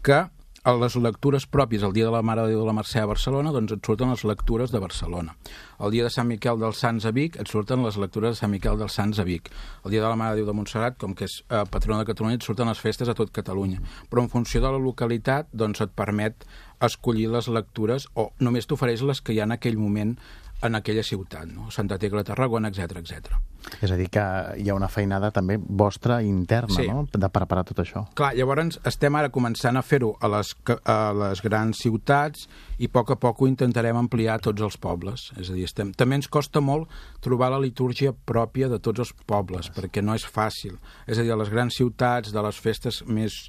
que 0.06 0.25
a 0.62 0.75
les 0.77 0.95
lectures 1.01 1.47
pròpies, 1.49 1.83
el 1.87 1.95
dia 1.97 2.05
de 2.05 2.12
la 2.12 2.21
Mare 2.27 2.43
de 2.45 2.53
Déu 2.53 2.61
de 2.61 2.67
la 2.69 2.75
Mercè 2.77 3.01
a 3.01 3.09
Barcelona, 3.09 3.53
doncs 3.55 3.73
et 3.73 3.87
surten 3.87 4.11
les 4.12 4.25
lectures 4.29 4.73
de 4.73 4.81
Barcelona. 4.83 5.33
El 5.81 5.95
dia 5.95 6.05
de 6.05 6.11
Sant 6.12 6.29
Miquel 6.29 6.61
dels 6.61 6.83
Sants 6.85 7.07
a 7.09 7.12
Vic 7.17 7.39
et 7.41 7.49
surten 7.49 7.81
les 7.85 7.97
lectures 7.97 8.34
de 8.34 8.41
Sant 8.43 8.53
Miquel 8.53 8.77
dels 8.77 8.93
Sants 8.93 9.23
a 9.23 9.25
Vic. 9.25 9.49
El 9.87 9.94
dia 9.94 10.03
de 10.05 10.11
la 10.11 10.19
Mare 10.20 10.37
de 10.37 10.43
Déu 10.43 10.51
de 10.51 10.56
Montserrat, 10.58 10.99
com 11.01 11.15
que 11.17 11.25
és 11.25 11.39
eh, 11.49 11.65
patrona 11.65 12.03
de 12.03 12.11
Catalunya, 12.13 12.37
et 12.37 12.44
surten 12.44 12.69
les 12.69 12.82
festes 12.82 13.08
a 13.08 13.17
tot 13.17 13.32
Catalunya. 13.32 13.81
Però 14.13 14.20
en 14.20 14.29
funció 14.29 14.61
de 14.61 14.69
la 14.69 14.82
localitat, 14.82 15.49
doncs 15.53 15.81
et 15.81 15.96
permet 15.96 16.44
escollir 16.84 17.31
les 17.32 17.49
lectures 17.49 18.11
o 18.20 18.29
només 18.41 18.69
t'ofereix 18.69 19.05
les 19.08 19.25
que 19.25 19.32
hi 19.32 19.41
ha 19.41 19.49
en 19.49 19.56
aquell 19.56 19.81
moment 19.81 20.17
en 20.62 20.74
aquella 20.76 21.02
ciutat, 21.06 21.48
no? 21.48 21.70
Santa 21.70 21.98
Tecla, 21.98 22.24
Tarragona, 22.24 22.69
etc 22.69 23.00
etc. 23.00 23.38
És 23.84 23.93
a 23.93 23.96
dir, 23.96 24.08
que 24.12 24.22
hi 24.60 24.70
ha 24.70 24.76
una 24.76 24.88
feinada 24.88 25.31
també 25.34 25.58
vostra 25.60 26.20
interna, 26.24 26.74
sí. 26.74 26.86
no?, 26.88 27.05
de 27.12 27.31
preparar 27.32 27.64
tot 27.69 27.82
això. 27.82 28.05
Clar, 28.17 28.32
llavors 28.36 28.81
estem 28.88 29.17
ara 29.17 29.31
començant 29.32 29.76
a 29.76 29.84
fer-ho 29.84 30.14
a, 30.20 30.31
les, 30.32 30.52
a 30.88 30.98
les 31.17 31.43
grans 31.44 31.82
ciutats 31.84 32.48
i 32.81 32.88
a 32.88 32.93
poc 32.93 33.14
a 33.14 33.19
poc 33.20 33.43
ho 33.43 33.50
intentarem 33.50 33.98
ampliar 34.00 34.38
a 34.38 34.44
tots 34.48 34.64
els 34.64 34.79
pobles. 34.81 35.29
És 35.40 35.52
a 35.52 35.56
dir, 35.56 35.69
estem... 35.69 35.93
també 35.96 36.20
ens 36.20 36.31
costa 36.32 36.64
molt 36.64 36.90
trobar 37.24 37.52
la 37.52 37.60
litúrgia 37.62 38.12
pròpia 38.12 38.70
de 38.72 38.81
tots 38.81 39.06
els 39.06 39.14
pobles, 39.29 39.70
perquè 39.76 40.05
no 40.05 40.17
és 40.17 40.24
fàcil. 40.24 40.76
És 41.06 41.19
a 41.19 41.24
dir, 41.24 41.32
a 41.34 41.40
les 41.40 41.52
grans 41.52 41.76
ciutats, 41.76 42.32
de 42.32 42.44
les 42.44 42.60
festes 42.60 43.05
més 43.06 43.46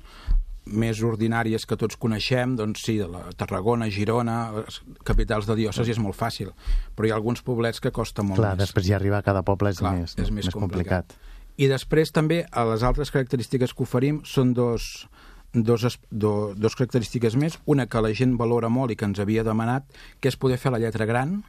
més 0.65 1.01
ordinàries 1.01 1.65
que 1.65 1.77
tots 1.79 1.97
coneixem, 1.97 2.55
doncs 2.59 2.83
sí, 2.85 2.97
de 3.01 3.07
la 3.09 3.23
Tarragona, 3.37 3.89
Girona, 3.89 4.63
capitals 5.07 5.49
de 5.49 5.57
diòcesi 5.57 5.95
és 5.95 5.99
molt 5.99 6.15
fàcil, 6.15 6.51
però 6.95 7.07
hi 7.07 7.11
ha 7.11 7.17
alguns 7.17 7.41
poblets 7.41 7.81
que 7.81 7.91
costa 7.91 8.23
molt 8.23 8.39
Clar, 8.39 8.53
més. 8.55 8.67
després 8.67 8.85
ja 8.85 8.95
arribar 8.99 9.23
a 9.23 9.25
cada 9.25 9.41
poble 9.43 9.73
és, 9.73 9.81
Clar, 9.81 9.95
més, 9.97 10.13
és 10.17 10.29
més, 10.29 10.45
més 10.45 10.53
complicat. 10.53 11.07
complicat. 11.09 11.57
I 11.57 11.67
després 11.67 12.13
també, 12.13 12.45
a 12.51 12.63
les 12.69 12.83
altres 12.83 13.11
característiques 13.11 13.73
que 13.73 13.83
oferim 13.83 14.21
són 14.23 14.53
dos, 14.53 15.07
dos, 15.53 15.99
do, 16.09 16.53
dos 16.55 16.77
característiques 16.77 17.35
més. 17.35 17.57
Una 17.65 17.87
que 17.87 18.01
la 18.01 18.13
gent 18.17 18.37
valora 18.39 18.69
molt 18.69 18.93
i 18.93 18.95
que 18.95 19.05
ens 19.05 19.19
havia 19.19 19.43
demanat, 19.43 19.89
que 20.21 20.31
és 20.31 20.37
poder 20.37 20.57
fer 20.61 20.71
la 20.71 20.79
lletra 20.79 21.05
gran, 21.09 21.41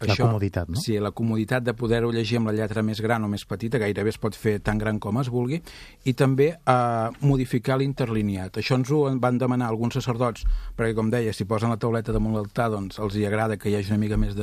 la 0.00 0.14
Això, 0.14 0.28
comoditat, 0.28 0.68
no? 0.70 0.78
Sí, 0.78 0.94
la 1.02 1.10
comoditat 1.10 1.64
de 1.66 1.74
poder-ho 1.74 2.12
llegir 2.14 2.38
amb 2.38 2.50
la 2.50 2.54
lletra 2.54 2.84
més 2.86 3.00
gran 3.02 3.24
o 3.26 3.30
més 3.30 3.44
petita, 3.48 3.80
gairebé 3.82 4.12
es 4.14 4.20
pot 4.22 4.36
fer 4.38 4.58
tan 4.62 4.78
gran 4.78 5.00
com 5.02 5.18
es 5.18 5.30
vulgui, 5.32 5.58
i 6.06 6.14
també 6.14 6.52
eh, 6.54 7.08
modificar 7.26 7.80
l'interlineat. 7.80 8.60
Això 8.62 8.78
ens 8.78 8.92
ho 8.94 9.02
van 9.18 9.40
demanar 9.42 9.72
alguns 9.72 9.98
sacerdots, 9.98 10.46
perquè, 10.78 10.94
com 10.94 11.10
deia, 11.10 11.34
si 11.34 11.48
posen 11.50 11.74
la 11.74 11.80
tauleta 11.82 12.14
damunt 12.14 12.38
l'altar, 12.38 12.70
doncs 12.74 13.00
els 13.02 13.18
hi 13.18 13.26
agrada 13.26 13.58
que 13.58 13.72
hi 13.72 13.78
hagi 13.78 13.90
una 13.90 14.02
mica 14.04 14.20
més 14.20 14.36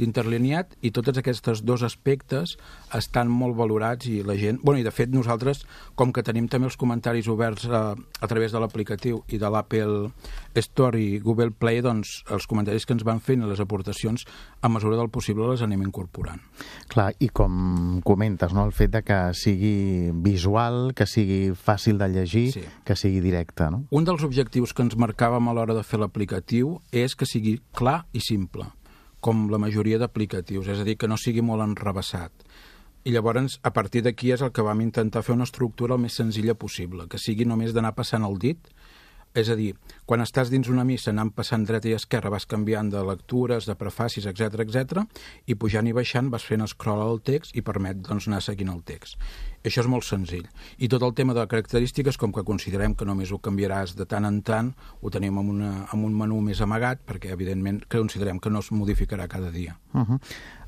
d'interlineat, 0.00 0.76
i 0.82 0.92
tots 0.94 1.14
aquests 1.20 1.62
dos 1.64 1.84
aspectes 1.86 2.56
estan 2.96 3.30
molt 3.30 3.56
valorats 3.58 4.10
i 4.10 4.20
la 4.26 4.36
gent... 4.40 4.60
Bueno, 4.64 4.80
i 4.82 4.86
de 4.86 4.92
fet 4.94 5.12
nosaltres, 5.14 5.62
com 5.94 6.12
que 6.12 6.24
tenim 6.26 6.48
també 6.50 6.68
els 6.70 6.78
comentaris 6.80 7.28
oberts 7.30 7.68
a, 7.70 7.82
eh, 7.94 8.08
a 8.20 8.30
través 8.30 8.52
de 8.52 8.60
l'aplicatiu 8.60 9.22
i 9.30 9.40
de 9.40 9.48
l'Apple 9.48 10.10
Store 10.58 10.98
i 10.98 11.20
Google 11.22 11.54
Play, 11.54 11.80
doncs 11.84 12.20
els 12.32 12.48
comentaris 12.50 12.84
que 12.84 12.96
ens 12.96 13.06
van 13.06 13.22
fent 13.22 13.44
i 13.44 13.48
les 13.48 13.62
aportacions, 13.62 14.26
a 14.60 14.68
mesura 14.68 14.80
mesura 14.80 14.96
del 14.96 15.10
possible 15.10 15.46
les 15.48 15.62
anem 15.62 15.82
incorporant. 15.84 16.40
Clar, 16.90 17.12
i 17.20 17.28
com 17.28 18.00
comentes, 18.04 18.54
no? 18.56 18.64
el 18.64 18.72
fet 18.72 18.90
de 18.94 19.02
que 19.06 19.18
sigui 19.36 20.10
visual, 20.24 20.92
que 20.96 21.06
sigui 21.06 21.52
fàcil 21.54 22.00
de 22.00 22.08
llegir, 22.08 22.48
sí. 22.56 22.64
que 22.84 22.96
sigui 22.96 23.20
directe. 23.20 23.68
No? 23.70 23.84
Un 23.90 24.08
dels 24.08 24.24
objectius 24.26 24.74
que 24.74 24.82
ens 24.86 24.96
marcàvem 24.96 25.48
a 25.48 25.54
l'hora 25.54 25.76
de 25.76 25.84
fer 25.86 26.00
l'aplicatiu 26.00 26.78
és 26.90 27.14
que 27.14 27.28
sigui 27.28 27.58
clar 27.76 28.04
i 28.12 28.24
simple, 28.24 28.66
com 29.20 29.48
la 29.52 29.60
majoria 29.60 29.98
d'aplicatius, 30.00 30.68
és 30.72 30.80
a 30.80 30.86
dir, 30.88 30.96
que 30.96 31.08
no 31.08 31.18
sigui 31.20 31.44
molt 31.44 31.64
enrebaçat. 31.64 32.32
I 33.04 33.14
llavors, 33.14 33.58
a 33.64 33.72
partir 33.72 34.02
d'aquí 34.04 34.32
és 34.34 34.42
el 34.44 34.52
que 34.52 34.64
vam 34.64 34.80
intentar 34.84 35.22
fer 35.24 35.32
una 35.36 35.46
estructura 35.48 35.96
el 35.96 36.02
més 36.02 36.16
senzilla 36.20 36.54
possible, 36.54 37.06
que 37.08 37.20
sigui 37.20 37.46
només 37.48 37.72
d'anar 37.72 37.94
passant 37.96 38.26
el 38.26 38.36
dit 38.40 38.72
és 39.34 39.48
a 39.48 39.54
dir, 39.54 39.74
quan 40.06 40.22
estàs 40.24 40.50
dins 40.50 40.68
una 40.68 40.84
missa 40.84 41.12
anant 41.12 41.30
passant 41.34 41.64
dreta 41.66 41.88
i 41.88 41.94
esquerra 41.94 42.32
vas 42.34 42.46
canviant 42.50 42.90
de 42.90 43.02
lectures, 43.06 43.66
de 43.68 43.76
prefacis, 43.78 44.26
etc 44.26 44.64
etc 44.64 45.04
i 45.46 45.54
pujant 45.54 45.86
i 45.86 45.94
baixant 45.94 46.30
vas 46.32 46.46
fent 46.46 46.66
scroll 46.66 47.02
al 47.04 47.22
text 47.22 47.54
i 47.54 47.62
permet 47.62 48.02
doncs, 48.02 48.26
anar 48.28 48.42
seguint 48.42 48.72
el 48.72 48.82
text. 48.82 49.18
Això 49.64 49.82
és 49.82 49.88
molt 49.92 50.06
senzill. 50.08 50.46
I 50.80 50.88
tot 50.88 51.02
el 51.04 51.12
tema 51.14 51.34
de 51.36 51.44
característiques, 51.46 52.16
com 52.16 52.32
que 52.32 52.44
considerem 52.48 52.94
que 52.96 53.04
només 53.04 53.30
ho 53.30 53.38
canviaràs 53.44 53.92
de 53.96 54.06
tant 54.08 54.24
en 54.24 54.40
tant, 54.42 54.70
ho 55.00 55.10
tenim 55.12 55.36
amb, 55.38 55.52
una, 55.52 55.72
amb 55.92 56.06
un 56.08 56.16
menú 56.16 56.40
més 56.44 56.62
amagat, 56.64 57.02
perquè 57.06 57.34
evidentment 57.34 57.82
considerem 57.92 58.40
que 58.40 58.50
no 58.50 58.64
es 58.64 58.72
modificarà 58.72 59.28
cada 59.28 59.50
dia. 59.50 59.76
Uh 59.92 60.00
-huh. 60.00 60.20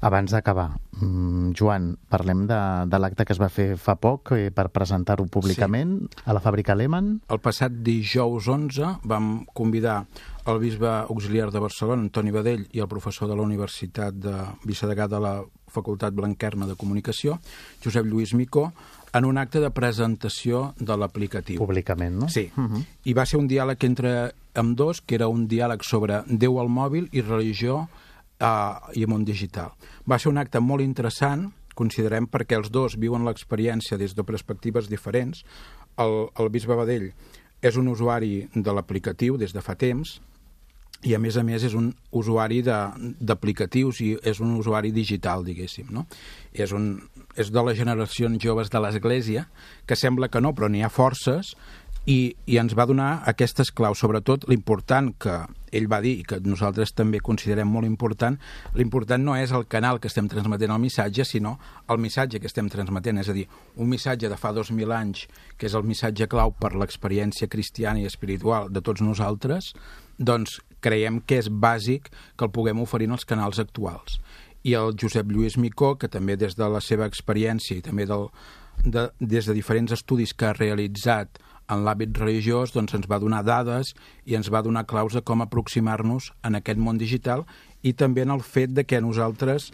Abans 0.02 0.32
d'acabar, 0.34 0.80
mm, 0.98 1.52
Joan, 1.54 1.92
parlem 2.10 2.46
de, 2.50 2.58
de 2.90 2.98
l'acte 2.98 3.22
que 3.22 3.34
es 3.36 3.38
va 3.38 3.46
fer 3.46 3.76
fa 3.78 3.94
poc 3.94 4.32
eh, 4.34 4.50
per 4.50 4.66
presentar-ho 4.74 5.28
públicament 5.30 5.92
sí. 6.02 6.22
a 6.26 6.34
la 6.34 6.42
fàbrica 6.42 6.74
Lehmann. 6.74 7.20
El 7.30 7.38
passat 7.38 7.76
dijous 7.86 8.48
11 8.50 8.96
vam 9.06 9.28
convidar 9.54 10.00
el 10.50 10.58
bisbe 10.58 10.90
auxiliar 10.90 11.52
de 11.54 11.62
Barcelona, 11.62 12.02
Antoni 12.02 12.34
Badell, 12.34 12.66
i 12.74 12.82
el 12.82 12.90
professor 12.90 13.30
de 13.30 13.38
la 13.38 13.46
Universitat 13.46 14.18
de 14.18 14.34
Vicedegà 14.66 15.06
de 15.06 15.22
la 15.22 15.36
Facultat 15.70 16.18
Blanquerna 16.18 16.66
de 16.66 16.74
Comunicació, 16.74 17.38
Josep 17.84 18.10
Lluís 18.10 18.34
Micó, 18.34 18.72
en 19.14 19.24
un 19.24 19.38
acte 19.38 19.60
de 19.62 19.70
presentació 19.70 20.72
de 20.80 20.96
l'aplicatiu. 20.98 21.62
Públicament, 21.62 22.18
no? 22.18 22.28
Sí. 22.28 22.50
Uh 22.56 22.64
-huh. 22.64 22.84
I 23.04 23.12
va 23.14 23.26
ser 23.26 23.38
un 23.38 23.46
diàleg 23.46 23.84
entre 23.84 24.34
amb 24.54 24.76
dos, 24.76 25.00
que 25.00 25.14
era 25.14 25.28
un 25.28 25.46
diàleg 25.48 25.82
sobre 25.84 26.24
Déu 26.26 26.58
al 26.60 26.68
mòbil 26.68 27.08
i 27.12 27.20
religió 27.20 27.88
uh, 28.42 28.92
i 28.94 29.06
món 29.06 29.24
digital. 29.24 29.72
Va 30.08 30.18
ser 30.18 30.32
un 30.32 30.40
acte 30.40 30.60
molt 30.60 30.82
interessant, 30.84 31.50
considerem, 31.78 32.26
perquè 32.28 32.58
els 32.58 32.70
dos 32.72 32.98
viuen 33.00 33.24
l'experiència 33.24 33.98
des 34.00 34.16
de 34.16 34.24
perspectives 34.26 34.90
diferents. 34.90 35.44
El, 36.00 36.28
el 36.40 36.50
bisbe 36.52 36.76
Badell 36.76 37.10
és 37.62 37.78
un 37.78 37.88
usuari 37.88 38.48
de 38.54 38.74
l'aplicatiu 38.74 39.38
des 39.40 39.54
de 39.54 39.62
fa 39.62 39.76
temps, 39.78 40.18
i 41.02 41.16
a 41.16 41.18
més 41.18 41.36
a 41.36 41.42
més 41.42 41.64
és 41.66 41.74
un 41.74 41.88
usuari 42.14 42.60
d'aplicatius 42.62 44.00
i 44.04 44.12
és 44.22 44.38
un 44.42 44.54
usuari 44.54 44.92
digital, 44.94 45.42
diguéssim, 45.42 45.88
no? 45.90 46.06
És, 46.54 46.70
un, 46.76 46.94
és 47.34 47.50
de 47.50 47.64
les 47.66 47.78
generacions 47.78 48.38
joves 48.42 48.70
de 48.70 48.82
l'Església, 48.82 49.48
que 49.86 49.98
sembla 49.98 50.30
que 50.30 50.42
no, 50.42 50.54
però 50.54 50.70
n'hi 50.70 50.84
ha 50.86 50.92
forces, 50.92 51.56
i, 52.06 52.34
i 52.50 52.58
ens 52.58 52.74
va 52.74 52.86
donar 52.88 53.22
aquestes 53.30 53.70
claus, 53.70 54.00
sobretot 54.02 54.48
l'important 54.50 55.12
que 55.22 55.36
ell 55.72 55.86
va 55.88 56.00
dir 56.04 56.16
i 56.18 56.24
que 56.26 56.40
nosaltres 56.44 56.92
també 56.98 57.20
considerem 57.22 57.68
molt 57.70 57.86
important, 57.86 58.36
l'important 58.74 59.22
no 59.22 59.36
és 59.38 59.52
el 59.54 59.68
canal 59.70 60.00
que 60.02 60.10
estem 60.10 60.28
transmetent 60.28 60.74
el 60.74 60.82
missatge, 60.82 61.24
sinó 61.24 61.54
el 61.88 62.00
missatge 62.02 62.40
que 62.42 62.50
estem 62.50 62.68
transmetent, 62.72 63.22
és 63.22 63.30
a 63.30 63.36
dir, 63.36 63.46
un 63.76 63.88
missatge 63.88 64.28
de 64.28 64.38
fa 64.40 64.52
2.000 64.52 64.96
anys, 64.96 65.26
que 65.56 65.70
és 65.70 65.76
el 65.78 65.86
missatge 65.86 66.28
clau 66.28 66.52
per 66.58 66.74
l'experiència 66.74 67.48
cristiana 67.48 68.02
i 68.02 68.08
espiritual 68.10 68.68
de 68.72 68.82
tots 68.82 69.04
nosaltres, 69.04 69.72
doncs 70.18 70.58
creiem 70.82 71.22
que 71.22 71.38
és 71.38 71.48
bàsic 71.48 72.10
que 72.10 72.48
el 72.48 72.52
puguem 72.52 72.82
oferir 72.82 73.08
en 73.08 73.16
els 73.16 73.28
canals 73.28 73.62
actuals. 73.62 74.18
I 74.66 74.74
el 74.78 74.94
Josep 74.98 75.30
Lluís 75.30 75.56
Micó, 75.58 75.94
que 75.98 76.10
també 76.10 76.36
des 76.36 76.58
de 76.58 76.66
la 76.70 76.82
seva 76.82 77.06
experiència 77.06 77.78
i 77.78 77.82
també 77.82 78.06
del, 78.06 78.28
de, 78.84 79.08
des 79.18 79.46
de 79.46 79.54
diferents 79.54 79.94
estudis 79.94 80.34
que 80.34 80.50
ha 80.50 80.58
realitzat 80.58 81.40
en 81.72 81.86
l'àmbit 81.86 82.12
religiós 82.18 82.74
doncs 82.76 82.94
ens 82.98 83.08
va 83.10 83.20
donar 83.22 83.42
dades 83.46 83.94
i 84.28 84.36
ens 84.38 84.52
va 84.52 84.62
donar 84.62 84.86
claus 84.86 85.16
de 85.16 85.24
com 85.24 85.42
aproximar-nos 85.44 86.32
en 86.44 86.60
aquest 86.60 86.78
món 86.78 87.00
digital 87.00 87.46
i 87.82 87.94
també 87.98 88.22
en 88.26 88.34
el 88.36 88.44
fet 88.46 88.70
de 88.76 88.84
que 88.84 89.00
nosaltres 89.00 89.72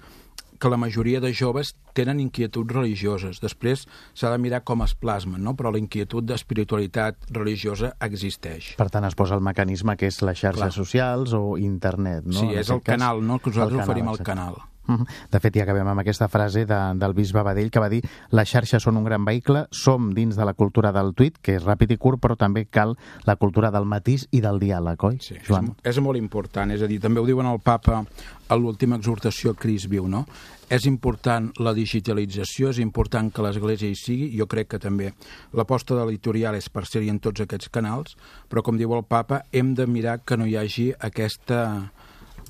que 0.59 0.69
la 0.69 0.77
majoria 0.77 1.21
de 1.21 1.33
joves 1.33 1.75
tenen 1.95 2.21
inquietuds 2.21 2.75
religioses. 2.75 3.41
Després 3.43 3.85
s'ha 4.15 4.31
de 4.33 4.39
mirar 4.43 4.65
com 4.67 4.83
es 4.83 4.95
plasmen, 4.99 5.43
no? 5.45 5.55
però 5.59 5.73
la 5.75 5.81
inquietud 5.81 6.27
d'espiritualitat 6.27 7.31
religiosa 7.31 7.95
existeix. 8.05 8.73
Per 8.79 8.89
tant, 8.91 9.07
es 9.09 9.15
posa 9.19 9.39
el 9.39 9.45
mecanisme 9.45 9.97
que 9.99 10.11
és 10.11 10.21
les 10.27 10.39
xarxes 10.39 10.75
Clar. 10.75 10.75
socials 10.75 11.35
o 11.39 11.57
internet, 11.63 12.27
no? 12.27 12.41
Sí, 12.41 12.51
és 12.59 12.73
el 12.75 12.83
cas, 12.83 12.97
canal, 12.97 13.23
no? 13.23 13.39
que 13.39 13.55
nosaltres 13.55 13.87
oferim 13.87 14.11
el 14.11 14.23
canal. 14.27 14.59
De 14.89 15.41
fet, 15.41 15.55
ja 15.57 15.67
acabem 15.67 15.89
amb 15.91 16.01
aquesta 16.01 16.31
frase 16.33 16.65
de, 16.69 16.79
del 16.97 17.15
bisbe 17.17 17.43
Badell 17.45 17.71
que 17.71 17.83
va 17.83 17.91
dir 17.93 18.01
les 18.33 18.49
xarxes 18.49 18.83
són 18.85 18.97
un 19.01 19.05
gran 19.05 19.27
vehicle, 19.29 19.67
som 19.71 20.13
dins 20.17 20.37
de 20.39 20.47
la 20.49 20.55
cultura 20.57 20.93
del 20.97 21.13
tuit, 21.19 21.37
que 21.45 21.59
és 21.59 21.65
ràpid 21.67 21.93
i 21.93 21.99
curt, 22.01 22.23
però 22.25 22.39
també 22.41 22.65
cal 22.65 22.97
la 23.29 23.37
cultura 23.37 23.73
del 23.75 23.89
matís 23.89 24.27
i 24.33 24.41
del 24.45 24.61
diàleg, 24.63 25.05
oi, 25.05 25.19
sí, 25.25 25.37
Joan? 25.45 25.75
És, 25.83 25.97
és 25.97 26.05
molt 26.05 26.21
important, 26.21 26.73
és 26.73 26.85
a 26.85 26.89
dir, 26.91 27.01
també 27.05 27.21
ho 27.21 27.27
diuen 27.29 27.49
el 27.51 27.61
papa 27.61 28.01
a 28.49 28.57
l'última 28.57 28.97
exhortació 28.97 29.53
Cris 29.55 29.85
viu, 29.93 30.09
no? 30.09 30.25
És 30.73 30.85
important 30.89 31.49
la 31.65 31.73
digitalització, 31.77 32.73
és 32.73 32.81
important 32.81 33.31
que 33.33 33.45
l'Església 33.45 33.89
hi 33.89 33.97
sigui, 33.97 34.31
jo 34.37 34.49
crec 34.49 34.75
que 34.75 34.81
també 34.81 35.13
l'aposta 35.57 35.97
de 35.97 36.05
l'editorial 36.05 36.57
és 36.59 36.69
per 36.73 36.85
ser-hi 36.89 37.09
en 37.13 37.21
tots 37.25 37.45
aquests 37.45 37.71
canals, 37.73 38.17
però 38.49 38.65
com 38.65 38.81
diu 38.81 38.93
el 38.97 39.05
papa, 39.09 39.43
hem 39.53 39.73
de 39.77 39.89
mirar 39.89 40.19
que 40.25 40.37
no 40.37 40.49
hi 40.49 40.59
hagi 40.61 40.91
aquesta 40.97 41.61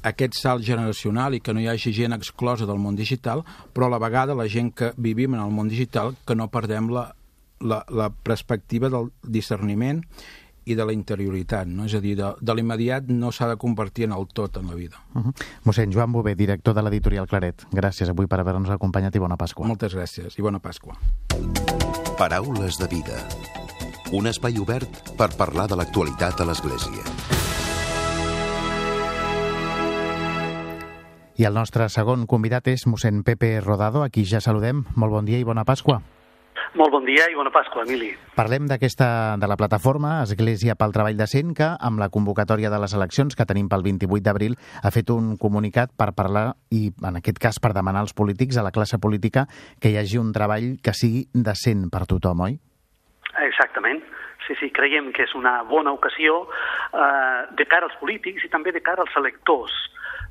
aquest 0.02 0.35
salt 0.38 0.64
generacional 0.64 1.35
i 1.35 1.40
que 1.40 1.55
no 1.55 1.61
hi 1.61 1.69
hagi 1.69 1.93
gent 1.93 2.14
exclosa 2.17 2.67
del 2.67 2.78
món 2.78 2.97
digital, 2.97 3.45
però 3.73 3.87
a 3.87 3.95
la 3.95 4.02
vegada 4.02 4.37
la 4.38 4.49
gent 4.49 4.73
que 4.75 4.93
vivim 4.97 5.35
en 5.35 5.45
el 5.45 5.55
món 5.55 5.69
digital 5.69 6.14
que 6.26 6.37
no 6.37 6.50
perdem 6.50 6.90
la, 6.93 7.14
la, 7.61 7.85
la 7.88 8.11
perspectiva 8.11 8.88
del 8.88 9.11
discerniment 9.23 10.05
i 10.69 10.76
de 10.76 10.85
la 10.85 10.93
interioritat, 10.93 11.69
no? 11.69 11.87
és 11.88 11.95
a 11.97 12.00
dir, 12.05 12.14
de, 12.19 12.28
de 12.45 12.55
l'immediat 12.55 13.09
no 13.09 13.33
s'ha 13.33 13.49
de 13.49 13.57
convertir 13.61 14.05
en 14.05 14.12
el 14.17 14.28
tot 14.28 14.59
en 14.61 14.69
la 14.69 14.76
vida. 14.76 15.00
Uh 15.14 15.23
-huh. 15.23 15.33
Mossèn 15.64 15.93
Joan 15.93 16.12
Bové, 16.12 16.35
director 16.35 16.75
de 16.75 16.83
l'editorial 16.83 17.26
Claret, 17.26 17.64
gràcies 17.73 18.09
avui 18.09 18.26
per 18.26 18.40
haver-nos 18.40 18.71
acompanyat 18.71 19.14
i 19.17 19.19
bona 19.19 19.37
Pasqua. 19.37 19.67
Moltes 19.67 19.95
gràcies 19.95 20.38
i 20.38 20.43
bona 20.43 20.59
Pasqua. 20.59 20.99
Paraules 22.19 22.76
de 22.78 22.87
vida. 22.87 23.17
Un 24.12 24.26
espai 24.26 24.59
obert 24.59 25.17
per 25.17 25.37
parlar 25.37 25.69
de 25.69 25.76
l'actualitat 25.76 26.40
a 26.40 26.45
l'Església. 26.45 27.38
I 31.38 31.45
el 31.47 31.54
nostre 31.54 31.85
segon 31.87 32.25
convidat 32.26 32.66
és 32.66 32.83
mossèn 32.90 33.21
Pepe 33.23 33.61
Rodado, 33.62 34.00
a 34.02 34.11
qui 34.11 34.25
ja 34.26 34.40
saludem. 34.42 34.80
Molt 34.99 35.12
bon 35.14 35.28
dia 35.28 35.38
i 35.38 35.45
bona 35.47 35.62
Pasqua. 35.62 36.00
Molt 36.75 36.90
bon 36.90 37.04
dia 37.07 37.28
i 37.30 37.37
bona 37.38 37.52
Pasqua, 37.54 37.85
Emili. 37.87 38.11
Parlem 38.35 38.66
d'aquesta 38.66 39.37
de 39.38 39.47
la 39.47 39.57
plataforma 39.57 40.16
Església 40.25 40.75
pel 40.75 40.90
Treball 40.92 41.16
Decent 41.16 41.54
que, 41.54 41.71
amb 41.78 42.02
la 42.02 42.11
convocatòria 42.11 42.73
de 42.75 42.83
les 42.83 42.97
eleccions 42.99 43.38
que 43.38 43.47
tenim 43.47 43.71
pel 43.71 43.87
28 43.87 44.26
d'abril, 44.26 44.59
ha 44.83 44.90
fet 44.90 45.14
un 45.14 45.37
comunicat 45.38 45.95
per 45.95 46.11
parlar 46.18 46.57
i, 46.75 46.90
en 47.07 47.23
aquest 47.23 47.38
cas, 47.38 47.62
per 47.62 47.71
demanar 47.71 48.02
als 48.02 48.18
polítics, 48.18 48.59
a 48.59 48.66
la 48.66 48.75
classe 48.75 48.99
política, 48.99 49.47
que 49.78 49.95
hi 49.95 49.97
hagi 50.02 50.18
un 50.18 50.35
treball 50.35 50.75
que 50.83 50.90
sigui 50.90 51.28
decent 51.33 51.87
per 51.95 52.02
tothom, 52.11 52.49
oi? 52.50 52.59
Exactament. 53.47 53.88
Sí, 54.49 54.57
sí, 54.57 54.71
creiem 54.73 55.12
que 55.12 55.26
és 55.28 55.35
una 55.37 55.59
bona 55.69 55.93
ocasió 55.93 56.40
eh, 56.49 57.40
de 57.52 57.69
cara 57.69 57.85
als 57.87 57.99
polítics 58.00 58.47
i 58.47 58.52
també 58.52 58.73
de 58.73 58.81
cara 58.81 59.05
als 59.05 59.17
electors 59.21 59.75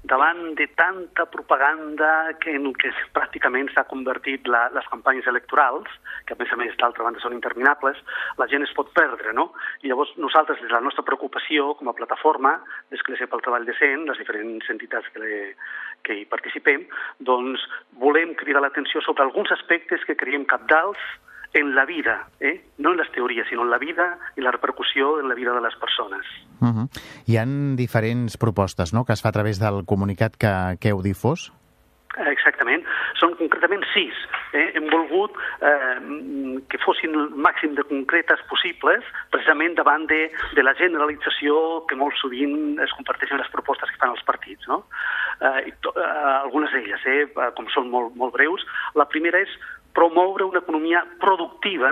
davant 0.08 0.56
de 0.56 0.68
tanta 0.68 1.26
propaganda 1.26 2.34
que 2.40 2.54
en 2.56 2.70
què 2.80 2.92
pràcticament 3.16 3.70
s'ha 3.74 3.84
convertit 3.90 4.48
la, 4.48 4.68
les 4.74 4.88
campanyes 4.92 5.28
electorals, 5.28 5.90
que 6.26 6.34
a 6.36 6.40
més 6.40 6.54
a 6.54 6.60
més 6.60 6.78
d'altra 6.80 7.04
banda 7.04 7.22
són 7.22 7.36
interminables, 7.36 8.00
la 8.40 8.48
gent 8.48 8.64
es 8.64 8.74
pot 8.78 8.94
perdre, 8.96 9.34
no? 9.36 9.50
I 9.84 9.92
llavors 9.92 10.14
nosaltres, 10.22 10.62
des 10.62 10.72
de 10.72 10.78
la 10.78 10.84
nostra 10.86 11.06
preocupació 11.08 11.74
com 11.80 11.92
a 11.92 11.98
plataforma 11.98 12.56
d'Església 12.90 13.28
pel 13.28 13.44
Treball 13.44 13.68
Decent, 13.68 14.08
les 14.08 14.22
diferents 14.22 14.72
entitats 14.72 15.12
que, 15.14 15.24
le, 15.24 15.44
que 16.08 16.22
hi 16.22 16.26
participem, 16.32 16.88
doncs 17.20 17.68
volem 18.00 18.36
cridar 18.40 18.64
l'atenció 18.64 19.04
sobre 19.04 19.28
alguns 19.28 19.52
aspectes 19.60 20.06
que 20.08 20.18
creiem 20.20 20.48
capdals 20.48 21.02
en 21.54 21.75
la 21.75 21.86
vida, 21.86 22.27
eh? 22.39 22.66
no 22.77 22.92
en 22.92 22.98
les 22.98 23.12
teories, 23.12 23.48
sinó 23.50 23.63
en 23.63 23.72
la 23.72 23.77
vida 23.77 24.18
i 24.36 24.42
la 24.42 24.51
repercussió 24.51 25.20
en 25.20 25.30
la 25.30 25.36
vida 25.36 25.54
de 25.54 25.62
les 25.62 25.75
persones. 25.75 26.25
Uh 26.60 26.68
-huh. 26.68 26.88
Hi 27.25 27.38
han 27.38 27.75
diferents 27.75 28.38
propostes 28.38 28.94
no?, 28.94 29.06
que 29.06 29.13
es 29.13 29.22
fa 29.22 29.30
a 29.30 29.32
través 29.32 29.60
del 29.60 29.86
comunicat 29.86 30.36
que, 30.38 30.77
que 30.80 30.89
heu 30.89 31.01
difós? 31.01 31.51
Exactament. 32.25 32.82
Són 33.20 33.36
concretament 33.38 33.84
sis. 33.94 34.16
Eh? 34.58 34.72
Hem 34.77 34.88
volgut 34.89 35.36
eh, 35.62 36.00
que 36.72 36.80
fossin 36.82 37.13
el 37.13 37.30
màxim 37.36 37.75
de 37.77 37.86
concretes 37.89 38.42
possibles, 38.50 39.06
precisament 39.34 39.75
davant 39.77 40.08
de, 40.10 40.24
de 40.58 40.66
la 40.66 40.74
generalització 40.80 41.86
que 41.89 41.98
molt 42.00 42.18
sovint 42.18 42.80
es 42.82 42.94
comparteixen 42.98 43.38
les 43.38 43.51
propostes 43.54 43.92
que 43.92 44.01
fan 44.01 44.16
els 44.16 44.25
partits. 44.25 44.66
No? 44.72 44.84
Eh, 45.42 45.70
i 45.70 45.74
to, 45.86 45.94
eh, 45.94 46.08
algunes 46.42 46.74
d'elles, 46.74 47.06
eh, 47.06 47.51
com 47.58 47.70
són 47.75 47.92
molt, 47.94 48.16
molt 48.18 48.34
breus. 48.34 48.66
La 48.98 49.06
primera 49.06 49.44
és 49.44 49.54
promoure 49.98 50.46
una 50.46 50.62
economia 50.62 51.01
productiva 51.18 51.89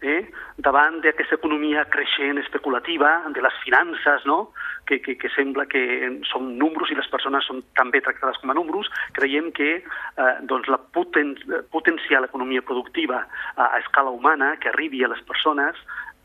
eh, 0.00 0.26
davant 0.56 1.00
d'aquesta 1.02 1.38
economia 1.38 1.84
creixent 1.90 2.38
especulativa, 2.42 3.10
de 3.34 3.42
les 3.42 3.54
finances, 3.64 4.26
no? 4.26 4.50
que, 4.86 5.00
que, 5.04 5.16
que 5.20 5.30
sembla 5.34 5.66
que 5.70 5.82
són 6.30 6.54
números 6.58 6.90
i 6.90 6.96
les 6.98 7.08
persones 7.12 7.46
són 7.46 7.60
també 7.78 8.00
tractades 8.02 8.38
com 8.42 8.50
a 8.50 8.56
números, 8.56 8.88
creiem 9.18 9.50
que 9.54 9.70
eh, 9.78 10.34
doncs 10.50 10.70
la 10.72 10.80
poten 10.96 11.34
potencial 11.74 12.26
economia 12.26 12.64
productiva 12.64 13.24
a, 13.54 13.68
a 13.68 13.78
escala 13.82 14.14
humana, 14.14 14.54
que 14.62 14.70
arribi 14.72 15.04
a 15.04 15.12
les 15.12 15.22
persones, 15.28 15.78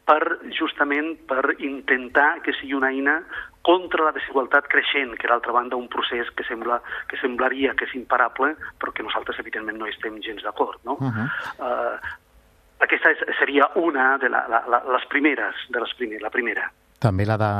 per 0.06 0.40
justament 0.52 1.16
per 1.30 1.56
intentar 1.60 2.42
que 2.44 2.54
sigui 2.60 2.76
una 2.76 2.92
eina 2.92 3.22
contra 3.64 4.10
la 4.10 4.12
desigualtat 4.12 4.68
creixent, 4.68 5.16
que 5.16 5.30
d'altra 5.32 5.56
banda 5.56 5.80
un 5.80 5.88
procés 5.88 6.28
que, 6.36 6.44
sembla, 6.44 6.82
que 7.08 7.20
semblaria 7.22 7.72
que 7.80 7.88
és 7.88 7.96
imparable, 7.96 8.54
però 8.80 8.92
que 8.92 9.06
nosaltres 9.08 9.40
evidentment 9.40 9.80
no 9.80 9.88
estem 9.88 10.20
gens 10.26 10.44
d'acord. 10.44 10.82
No? 10.84 10.98
Uh 11.00 11.12
-huh. 11.12 11.28
uh, 11.64 11.96
aquesta 12.80 13.16
seria 13.40 13.70
una 13.76 14.18
de 14.18 14.30
la, 14.30 14.46
la, 14.50 14.64
la, 14.68 14.84
les 14.92 15.06
primeres, 15.06 15.56
de 15.70 15.80
les 15.80 15.94
primeres, 15.96 16.22
la 16.22 16.30
primera 16.30 16.72
també 17.04 17.28
la 17.28 17.36
de 17.42 17.52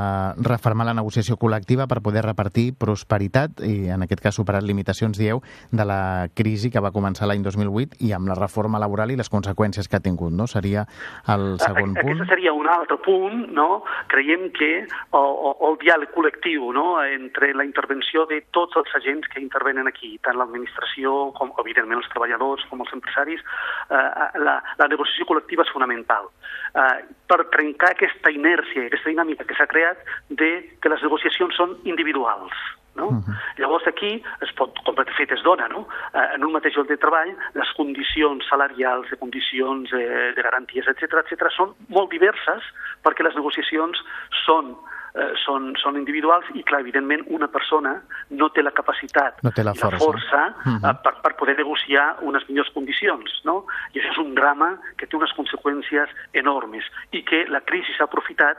reformar 0.48 0.88
la 0.88 0.96
negociació 0.96 1.36
col·lectiva 1.40 1.88
per 1.92 2.00
poder 2.06 2.24
repartir 2.24 2.72
prosperitat 2.80 3.60
i, 3.68 3.90
en 3.92 4.06
aquest 4.06 4.24
cas, 4.24 4.38
superar 4.40 4.64
limitacions, 4.64 5.20
dieu, 5.20 5.42
de 5.72 5.86
la 5.88 6.30
crisi 6.34 6.72
que 6.72 6.82
va 6.84 6.94
començar 6.96 7.28
l'any 7.28 7.44
2008 7.44 8.00
i 8.08 8.14
amb 8.16 8.32
la 8.32 8.38
reforma 8.40 8.82
laboral 8.82 9.12
i 9.12 9.20
les 9.20 9.32
conseqüències 9.34 9.90
que 9.90 10.00
ha 10.00 10.04
tingut, 10.04 10.32
no? 10.34 10.48
Seria 10.48 10.86
el 11.34 11.60
segon 11.62 11.98
a, 11.98 12.02
punt. 12.02 12.16
Aquest 12.16 12.32
seria 12.32 12.56
un 12.56 12.70
altre 12.72 12.98
punt, 13.04 13.44
no? 13.54 13.84
Creiem 14.14 14.48
que 14.56 14.72
el, 14.84 15.38
el 15.68 15.80
diàleg 15.84 16.14
col·lectiu, 16.16 16.72
no?, 16.76 16.88
entre 17.04 17.52
la 17.54 17.68
intervenció 17.68 18.26
de 18.30 18.40
tots 18.56 18.80
els 18.80 18.96
agents 19.02 19.28
que 19.34 19.42
intervenen 19.44 19.90
aquí, 19.92 20.16
tant 20.24 20.40
l'administració 20.40 21.34
com, 21.38 21.52
evidentment, 21.64 22.00
els 22.00 22.12
treballadors 22.14 22.64
com 22.70 22.84
els 22.86 22.96
empresaris, 22.96 23.44
eh, 23.90 24.04
la, 24.44 24.58
la 24.80 24.90
negociació 24.92 25.28
col·lectiva 25.30 25.68
és 25.68 25.74
fonamental. 25.76 26.30
Eh, 26.74 27.04
per 27.30 27.40
trencar 27.54 27.94
aquesta 27.94 28.32
inèrcia, 28.34 28.88
aquesta 28.88 29.12
dinàmica 29.12 29.33
dinàmica 29.34 29.46
que 29.46 29.58
s'ha 29.58 29.68
creat 29.68 29.98
de 30.30 30.70
que 30.82 30.90
les 30.90 31.02
negociacions 31.02 31.56
són 31.56 31.78
individuals. 31.84 32.54
No? 32.96 33.08
Uh 33.08 33.14
-huh. 33.14 33.36
Llavors 33.58 33.88
aquí 33.88 34.22
es 34.42 34.52
pot, 34.54 34.70
com 34.86 34.96
de 34.96 35.06
fet 35.18 35.32
es 35.32 35.42
dona, 35.42 35.68
no? 35.68 35.88
Eh, 36.14 36.36
en 36.36 36.46
un 36.46 36.52
mateix 36.52 36.76
lloc 36.76 36.88
de 36.88 36.98
treball, 36.98 37.36
les 37.54 37.72
condicions 37.76 38.46
salarials, 38.48 39.10
de 39.10 39.18
condicions 39.18 39.92
eh, 39.94 40.34
de 40.36 40.42
garanties, 40.42 40.88
etc 40.88 41.14
etc 41.26 41.50
són 41.50 41.74
molt 41.90 42.12
diverses 42.12 42.62
perquè 43.02 43.24
les 43.24 43.36
negociacions 43.36 43.98
són 44.46 44.78
eh, 45.16 45.34
són, 45.46 45.74
són 45.82 45.98
individuals 45.98 46.46
i, 46.54 46.64
clar, 46.64 46.82
evidentment, 46.82 47.24
una 47.28 47.48
persona 47.48 48.02
no 48.30 48.50
té 48.50 48.62
la 48.62 48.72
capacitat 48.72 49.42
no 49.44 49.52
té 49.52 49.64
la 49.64 49.74
força, 49.74 49.98
la 49.98 50.06
força 50.06 50.42
uh 50.48 50.54
-huh. 50.66 50.90
eh, 50.90 50.96
per, 51.04 51.14
per 51.24 51.34
poder 51.36 51.58
negociar 51.58 52.18
unes 52.22 52.48
millors 52.50 52.70
condicions, 52.74 53.42
no? 53.44 53.66
I 53.94 54.00
això 54.00 54.12
és 54.12 54.18
un 54.18 54.34
drama 54.36 54.78
que 54.98 55.08
té 55.08 55.16
unes 55.16 55.34
conseqüències 55.34 56.10
enormes 56.34 56.86
i 57.12 57.24
que 57.24 57.46
la 57.48 57.62
crisi 57.62 57.94
s'ha 57.98 58.06
aprofitat 58.06 58.58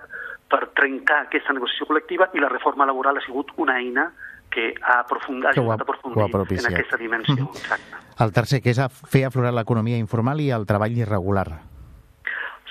per 0.54 0.70
trencar 0.78 1.24
aquesta 1.26 1.54
negociació 1.56 1.88
col·lectiva 1.90 2.30
i 2.38 2.42
la 2.42 2.52
reforma 2.52 2.86
laboral 2.86 3.18
ha 3.18 3.26
sigut 3.26 3.50
una 3.58 3.80
eina 3.82 4.06
que 4.54 4.70
ha, 4.78 5.00
aprofund, 5.00 5.42
ha 5.42 5.50
ajudat 5.50 5.82
a 5.82 5.86
aprofundir 5.88 6.60
en 6.60 6.68
aquesta 6.70 6.96
dimensió. 6.96 7.34
Mm 7.34 7.48
-hmm. 7.48 7.58
Exacte. 7.58 7.96
El 8.24 8.32
tercer, 8.32 8.62
que 8.62 8.70
és 8.70 8.80
fer 9.10 9.24
aflorar 9.26 9.52
l'economia 9.52 9.98
informal 9.98 10.40
i 10.40 10.50
el 10.50 10.66
treball 10.66 10.96
irregular. 10.96 11.73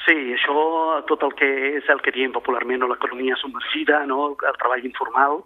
Sí, 0.03 0.15
això, 0.35 0.53
tot 1.07 1.21
el 1.23 1.31
que 1.39 1.47
és 1.77 1.85
el 1.87 2.01
que 2.03 2.11
diem 2.11 2.33
popularment, 2.35 2.81
no, 2.81 2.89
l'economia 2.91 3.37
submergida, 3.39 4.01
no, 4.09 4.33
el 4.35 4.57
treball 4.59 4.83
informal, 4.83 5.37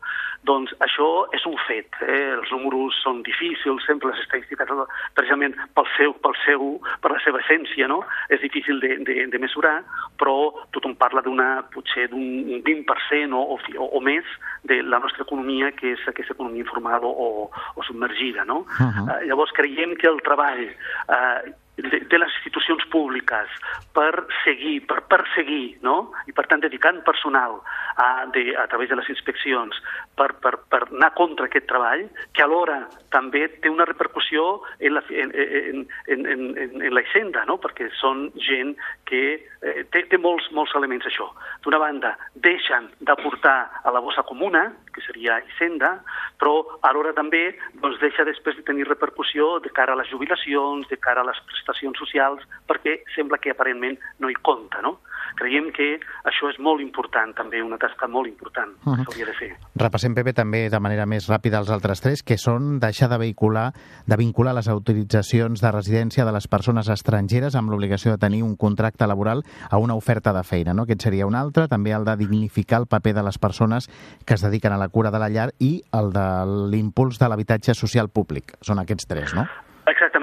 doncs 0.50 0.74
això 0.82 1.28
és 1.38 1.46
un 1.46 1.58
fet. 1.68 1.94
Eh? 2.02 2.32
Els 2.40 2.50
números 2.56 2.98
són 3.04 3.22
difícils, 3.28 3.86
sempre 3.86 4.10
les 4.10 4.24
estadístiques, 4.24 4.72
precisament 5.14 5.54
pel 5.78 5.90
seu, 5.94 6.16
pel 6.26 6.34
seu, 6.46 6.66
per 7.04 7.12
la 7.14 7.20
seva 7.22 7.44
essència, 7.44 7.86
no? 7.92 8.00
és 8.34 8.42
difícil 8.42 8.82
de, 8.82 8.96
de, 9.06 9.20
de 9.30 9.44
mesurar, 9.44 9.76
però 10.18 10.36
tothom 10.74 10.98
parla 10.98 11.22
d'una, 11.22 11.50
potser 11.76 12.08
d'un 12.10 12.58
20% 12.66 13.38
o, 13.38 13.60
o, 13.62 13.92
o 14.00 14.02
més 14.02 14.26
de 14.66 14.82
la 14.82 15.04
nostra 15.04 15.28
economia, 15.28 15.70
que 15.78 15.94
és 15.94 16.10
aquesta 16.10 16.34
economia 16.34 16.66
informal 16.66 17.06
o, 17.06 17.14
o, 17.14 17.30
o 17.78 17.86
submergida. 17.86 18.48
No? 18.50 18.66
Uh 18.66 18.90
-huh. 18.90 19.08
eh, 19.14 19.30
llavors 19.30 19.54
creiem 19.54 19.94
que 20.02 20.10
el 20.10 20.22
treball 20.26 20.66
eh, 20.66 21.54
de, 21.78 22.00
de 22.10 22.18
les 22.18 22.34
institucions 22.40 22.84
públiques 22.92 23.54
per 23.94 24.26
seguir, 24.44 24.82
per 24.90 25.04
perseguir, 25.10 25.78
no? 25.86 26.12
i 26.28 26.34
per 26.34 26.48
tant 26.50 26.62
dedicant 26.64 27.04
personal 27.06 27.60
a, 28.02 28.26
de, 28.34 28.50
a 28.58 28.66
través 28.72 28.90
de 28.90 28.98
les 28.98 29.10
inspeccions 29.14 29.78
per, 30.18 30.32
per, 30.42 30.56
per 30.72 30.84
anar 30.88 31.12
contra 31.18 31.46
aquest 31.48 31.68
treball, 31.70 32.08
que 32.34 32.46
alhora 32.46 32.80
també 33.14 33.46
té 33.62 33.70
una 33.70 33.86
repercussió 33.86 34.48
en 34.80 34.98
la, 34.98 35.04
en, 35.10 35.34
en, 35.34 35.86
en, 36.08 36.26
en, 36.34 36.82
en 36.82 36.96
la 36.96 37.06
hisenda, 37.06 37.46
no? 37.50 37.60
perquè 37.62 37.92
són 38.02 38.28
gent 38.42 38.74
que 39.10 39.24
eh, 39.38 39.86
té, 39.94 40.04
té 40.10 40.22
molts, 40.22 40.50
molts 40.58 40.74
elements 40.78 41.06
això. 41.10 41.30
D'una 41.66 41.82
banda, 41.82 42.16
deixen 42.34 42.90
d'aportar 43.06 43.58
a 43.84 43.94
la 43.94 44.02
bossa 44.04 44.26
comuna, 44.26 44.66
que 44.94 45.06
seria 45.06 45.38
hisenda, 45.46 46.00
però 46.42 46.58
alhora 46.90 47.14
també 47.14 47.52
doncs, 47.78 48.00
deixa 48.02 48.26
després 48.26 48.58
de 48.58 48.66
tenir 48.66 48.88
repercussió 48.90 49.58
de 49.62 49.70
cara 49.70 49.94
a 49.94 50.02
les 50.02 50.10
jubilacions, 50.10 50.90
de 50.90 50.98
cara 50.98 51.22
a 51.22 51.30
les 51.30 51.38
prestacions 51.46 51.67
socials, 51.76 52.44
perquè 52.68 53.02
sembla 53.16 53.40
que 53.42 53.52
aparentment 53.52 53.98
no 54.20 54.30
hi 54.30 54.38
compta, 54.42 54.82
no? 54.82 55.00
Creiem 55.38 55.70
que 55.76 56.00
això 56.26 56.50
és 56.50 56.58
molt 56.64 56.82
important, 56.82 57.34
també, 57.38 57.60
una 57.62 57.78
tasca 57.78 58.08
molt 58.08 58.28
important 58.28 58.72
uh 58.72 58.94
-huh. 58.94 58.96
que 58.98 59.04
s'hauria 59.04 59.26
de 59.26 59.34
fer. 59.34 59.52
Repassem, 59.76 60.16
Pepe, 60.16 60.34
també 60.34 60.70
de 60.70 60.80
manera 60.80 61.06
més 61.06 61.30
ràpida 61.30 61.60
els 61.60 61.70
altres 61.70 62.02
tres, 62.02 62.24
que 62.24 62.38
són 62.38 62.80
deixar 62.80 63.10
de 63.10 63.18
vehicular, 63.18 63.74
de 64.06 64.18
vincular 64.18 64.56
les 64.56 64.68
autoritzacions 64.68 65.62
de 65.62 65.72
residència 65.72 66.26
de 66.26 66.32
les 66.32 66.48
persones 66.48 66.90
estrangeres 66.90 67.56
amb 67.56 67.70
l'obligació 67.70 68.12
de 68.12 68.18
tenir 68.18 68.42
un 68.44 68.56
contracte 68.56 69.06
laboral 69.06 69.44
a 69.70 69.78
una 69.78 69.96
oferta 69.96 70.34
de 70.34 70.44
feina. 70.44 70.74
No? 70.74 70.84
Aquest 70.84 71.04
seria 71.04 71.28
un 71.28 71.36
altre, 71.36 71.68
també 71.68 71.92
el 71.92 72.06
de 72.06 72.18
dignificar 72.18 72.80
el 72.80 72.88
paper 72.88 73.14
de 73.14 73.24
les 73.24 73.38
persones 73.38 73.90
que 74.26 74.34
es 74.34 74.42
dediquen 74.42 74.74
a 74.74 74.78
la 74.78 74.90
cura 74.90 75.12
de 75.12 75.20
la 75.20 75.30
llar 75.30 75.54
i 75.60 75.84
el 75.94 76.12
de 76.14 76.28
l'impuls 76.72 77.20
de 77.20 77.30
l'habitatge 77.30 77.74
social 77.74 78.10
públic. 78.10 78.58
Són 78.62 78.80
aquests 78.80 79.06
tres, 79.06 79.34
no? 79.36 79.48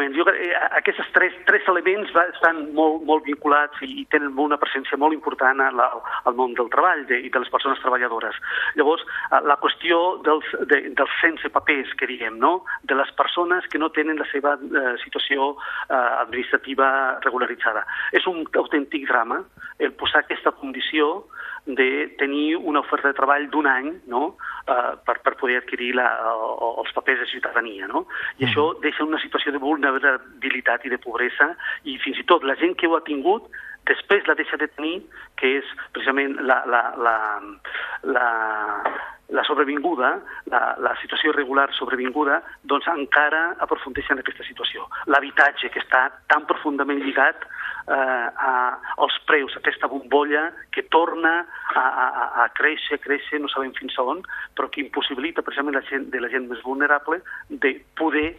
Exactament. 0.04 0.14
Jo, 0.16 0.24
eh, 0.30 0.54
aquests 0.78 1.12
tres, 1.12 1.32
tres 1.46 1.62
elements 1.68 2.10
estan 2.34 2.72
molt, 2.74 3.04
molt 3.04 3.24
vinculats 3.24 3.80
i, 3.82 4.06
tenen 4.10 4.36
una 4.38 4.58
presència 4.58 4.98
molt 4.98 5.14
important 5.14 5.60
al, 5.60 5.80
al 5.80 6.34
món 6.34 6.54
del 6.54 6.68
treball 6.70 7.04
de, 7.08 7.20
i 7.26 7.30
de 7.30 7.40
les 7.40 7.50
persones 7.50 7.80
treballadores. 7.80 8.36
Llavors, 8.76 9.04
eh, 9.30 9.40
la 9.44 9.56
qüestió 9.62 10.20
dels, 10.24 10.44
de, 10.70 10.90
dels 10.96 11.14
sense 11.20 11.48
papers, 11.50 11.92
que 11.98 12.06
diguem, 12.06 12.38
no? 12.38 12.64
de 12.84 12.94
les 12.94 13.10
persones 13.16 13.66
que 13.70 13.78
no 13.78 13.90
tenen 13.90 14.18
la 14.18 14.28
seva 14.32 14.56
eh, 14.58 14.96
situació 15.04 15.54
eh, 15.88 15.94
administrativa 15.94 17.20
regularitzada. 17.24 17.84
És 18.12 18.26
un 18.26 18.44
autèntic 18.54 19.08
drama 19.08 19.42
el 19.78 19.92
posar 19.98 20.24
aquesta 20.24 20.52
condició 20.52 21.26
de 21.64 22.14
tenir 22.18 22.56
una 22.56 22.82
oferta 22.84 23.08
de 23.08 23.16
treball 23.16 23.46
d'un 23.48 23.66
any 23.66 23.86
no? 24.12 24.34
per, 24.66 25.16
per 25.23 25.23
poder 25.44 25.60
adquirir 25.60 25.92
la, 26.00 26.08
uh, 26.32 26.72
els 26.82 26.96
papers 26.96 27.20
de 27.20 27.28
ciutadania. 27.34 27.90
No? 27.92 28.06
I 28.38 28.44
mm. 28.44 28.48
això 28.48 28.66
deixa 28.84 29.04
una 29.04 29.20
situació 29.22 29.52
de 29.52 29.62
vulnerabilitat 29.62 30.88
i 30.88 30.94
de 30.96 31.00
pobresa 31.04 31.52
i 31.84 31.98
fins 32.02 32.18
i 32.20 32.26
tot 32.32 32.48
la 32.48 32.56
gent 32.60 32.74
que 32.80 32.88
ho 32.88 32.96
ha 32.96 33.04
tingut 33.06 33.52
després 33.88 34.24
la 34.26 34.36
deixa 34.38 34.56
de 34.56 34.68
tenir, 34.72 34.94
que 35.36 35.58
és 35.60 35.72
precisament 35.92 36.38
la, 36.48 36.62
la, 36.70 36.82
la, 37.04 37.16
la, 38.08 38.28
la 39.28 39.44
sobrevinguda, 39.44 40.10
la, 40.52 40.60
la 40.84 40.92
situació 41.00 41.32
irregular 41.32 41.70
sobrevinguda, 41.76 42.40
doncs 42.68 42.88
encara 42.92 43.54
aprofundeix 43.64 44.10
en 44.12 44.20
aquesta 44.20 44.44
situació. 44.44 44.84
L'habitatge, 45.08 45.70
que 45.72 45.80
està 45.80 46.06
tan 46.28 46.44
profundament 46.50 47.00
lligat 47.00 47.46
eh, 47.46 47.94
a, 47.94 48.52
als 49.00 49.16
preus, 49.28 49.56
aquesta 49.56 49.88
bombolla 49.88 50.50
que 50.74 50.84
torna 50.92 51.34
a, 51.72 51.84
a, 51.84 52.28
a 52.44 52.48
créixer, 52.56 53.00
créixer, 53.00 53.40
no 53.40 53.48
sabem 53.52 53.72
fins 53.78 53.96
a 53.98 54.06
on, 54.14 54.20
però 54.54 54.68
que 54.68 54.84
impossibilita 54.84 55.46
precisament 55.46 55.78
la 55.78 55.86
gent, 55.88 56.10
de 56.12 56.20
la 56.20 56.32
gent 56.32 56.50
més 56.50 56.62
vulnerable 56.66 57.22
de 57.48 57.78
poder 57.96 58.34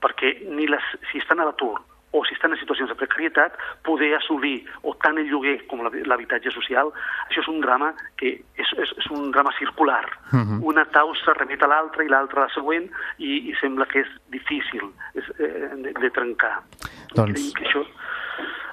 perquè 0.00 0.38
ni 0.48 0.64
les, 0.70 0.84
si 1.10 1.20
estan 1.20 1.42
a 1.42 1.48
l'atur 1.50 1.76
o 2.12 2.24
si 2.24 2.34
estan 2.34 2.52
en 2.52 2.58
situacions 2.58 2.90
de 2.90 2.96
precarietat, 2.98 3.54
poder 3.86 4.14
assolir 4.16 4.64
o 4.82 4.94
tant 5.02 5.18
el 5.20 5.28
lloguer 5.30 5.56
com 5.70 5.82
l'habitatge 5.84 6.50
social, 6.54 6.90
això 7.28 7.44
és 7.44 7.50
un 7.52 7.60
drama 7.62 7.92
que 8.18 8.32
és, 8.34 8.72
és, 8.82 8.94
és 8.98 9.10
un 9.14 9.30
drama 9.30 9.52
circular. 9.58 10.04
Uh 10.32 10.36
mhm. 10.36 10.58
-huh. 10.58 10.66
Una 10.72 10.84
causa 10.86 11.34
remet 11.34 11.62
a 11.62 11.66
l'altra 11.66 12.04
i 12.04 12.08
l'altra 12.08 12.42
a 12.42 12.44
la 12.46 12.54
següent 12.54 12.90
i, 13.18 13.50
i 13.50 13.54
sembla 13.60 13.86
que 13.86 14.00
és 14.00 14.10
difícil 14.30 14.90
és, 15.14 15.24
eh, 15.38 15.70
de, 15.76 15.92
de 15.92 16.10
trencar. 16.10 16.62
Doncs... 17.14 17.52
Que 17.54 17.64
això... 17.64 17.86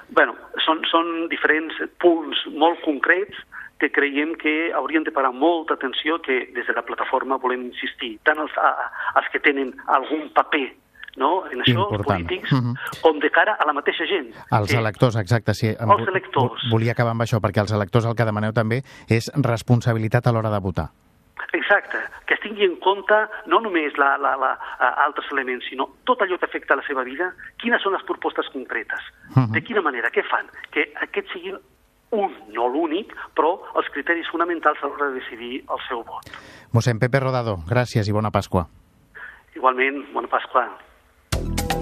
bueno, 0.08 0.34
són, 0.64 0.82
són 0.84 1.28
diferents 1.28 1.74
punts 1.98 2.46
molt 2.46 2.80
concrets 2.80 3.36
que 3.78 3.90
creiem 3.90 4.34
que 4.34 4.72
haurien 4.74 5.04
de 5.04 5.12
parar 5.12 5.32
molta 5.32 5.74
atenció 5.74 6.20
que 6.20 6.50
des 6.54 6.66
de 6.66 6.72
la 6.72 6.82
plataforma 6.82 7.36
volem 7.36 7.66
insistir, 7.70 8.18
tant 8.24 8.38
els, 8.38 8.52
a, 8.58 8.90
als 9.14 9.28
que 9.28 9.38
tenen 9.38 9.74
algun 9.86 10.28
paper 10.34 10.74
no? 11.18 11.44
en 11.50 11.60
això, 11.64 11.84
Important. 11.84 11.98
els 11.98 12.28
polítics, 12.28 12.52
uh 12.52 12.62
-huh. 12.62 13.00
com 13.02 13.18
de 13.18 13.30
cara 13.30 13.56
a 13.58 13.66
la 13.66 13.72
mateixa 13.72 14.06
gent. 14.06 14.32
Els 14.50 14.70
que... 14.70 14.78
electors, 14.78 15.16
exacte. 15.16 15.54
Sí. 15.54 15.68
Els 15.68 16.08
electors. 16.08 16.62
Volia 16.70 16.92
acabar 16.92 17.12
amb 17.12 17.22
això, 17.22 17.40
perquè 17.40 17.60
els 17.60 17.72
electors 17.72 18.06
el 18.06 18.14
que 18.14 18.24
demaneu 18.24 18.52
també 18.52 18.82
és 19.08 19.30
responsabilitat 19.34 20.26
a 20.26 20.32
l'hora 20.32 20.50
de 20.50 20.60
votar. 20.60 20.88
Exacte, 21.52 21.98
que 22.26 22.34
es 22.34 22.40
tingui 22.40 22.64
en 22.64 22.76
compte 22.76 23.14
no 23.46 23.60
només 23.60 23.96
la, 23.96 24.16
la, 24.18 24.36
la, 24.36 24.58
altres 25.06 25.30
elements, 25.32 25.64
sinó 25.68 25.88
tot 26.04 26.20
allò 26.20 26.36
que 26.38 26.44
afecta 26.44 26.76
la 26.76 26.82
seva 26.82 27.04
vida, 27.04 27.32
quines 27.56 27.80
són 27.82 27.92
les 27.92 28.04
propostes 28.04 28.48
concretes, 28.52 29.00
uh 29.30 29.42
-huh. 29.42 29.50
de 29.52 29.62
quina 29.62 29.80
manera, 29.80 30.10
què 30.10 30.22
fan, 30.28 30.46
que 30.70 30.92
aquests 31.00 31.32
siguin 31.32 31.56
un, 32.10 32.32
no 32.54 32.68
l'únic, 32.68 33.14
però 33.36 33.58
els 33.76 33.88
criteris 33.92 34.28
fonamentals 34.32 34.82
a 34.82 34.86
l'hora 34.86 35.10
de 35.10 35.20
decidir 35.20 35.64
el 35.68 35.80
seu 35.88 36.02
vot. 36.04 36.24
Mossèn 36.72 36.98
Pepe 36.98 37.20
Rodado, 37.20 37.56
gràcies 37.68 38.08
i 38.08 38.12
bona 38.12 38.30
Pasqua. 38.30 38.66
Igualment, 39.54 40.12
bona 40.12 40.28
Pasqua. 40.28 40.68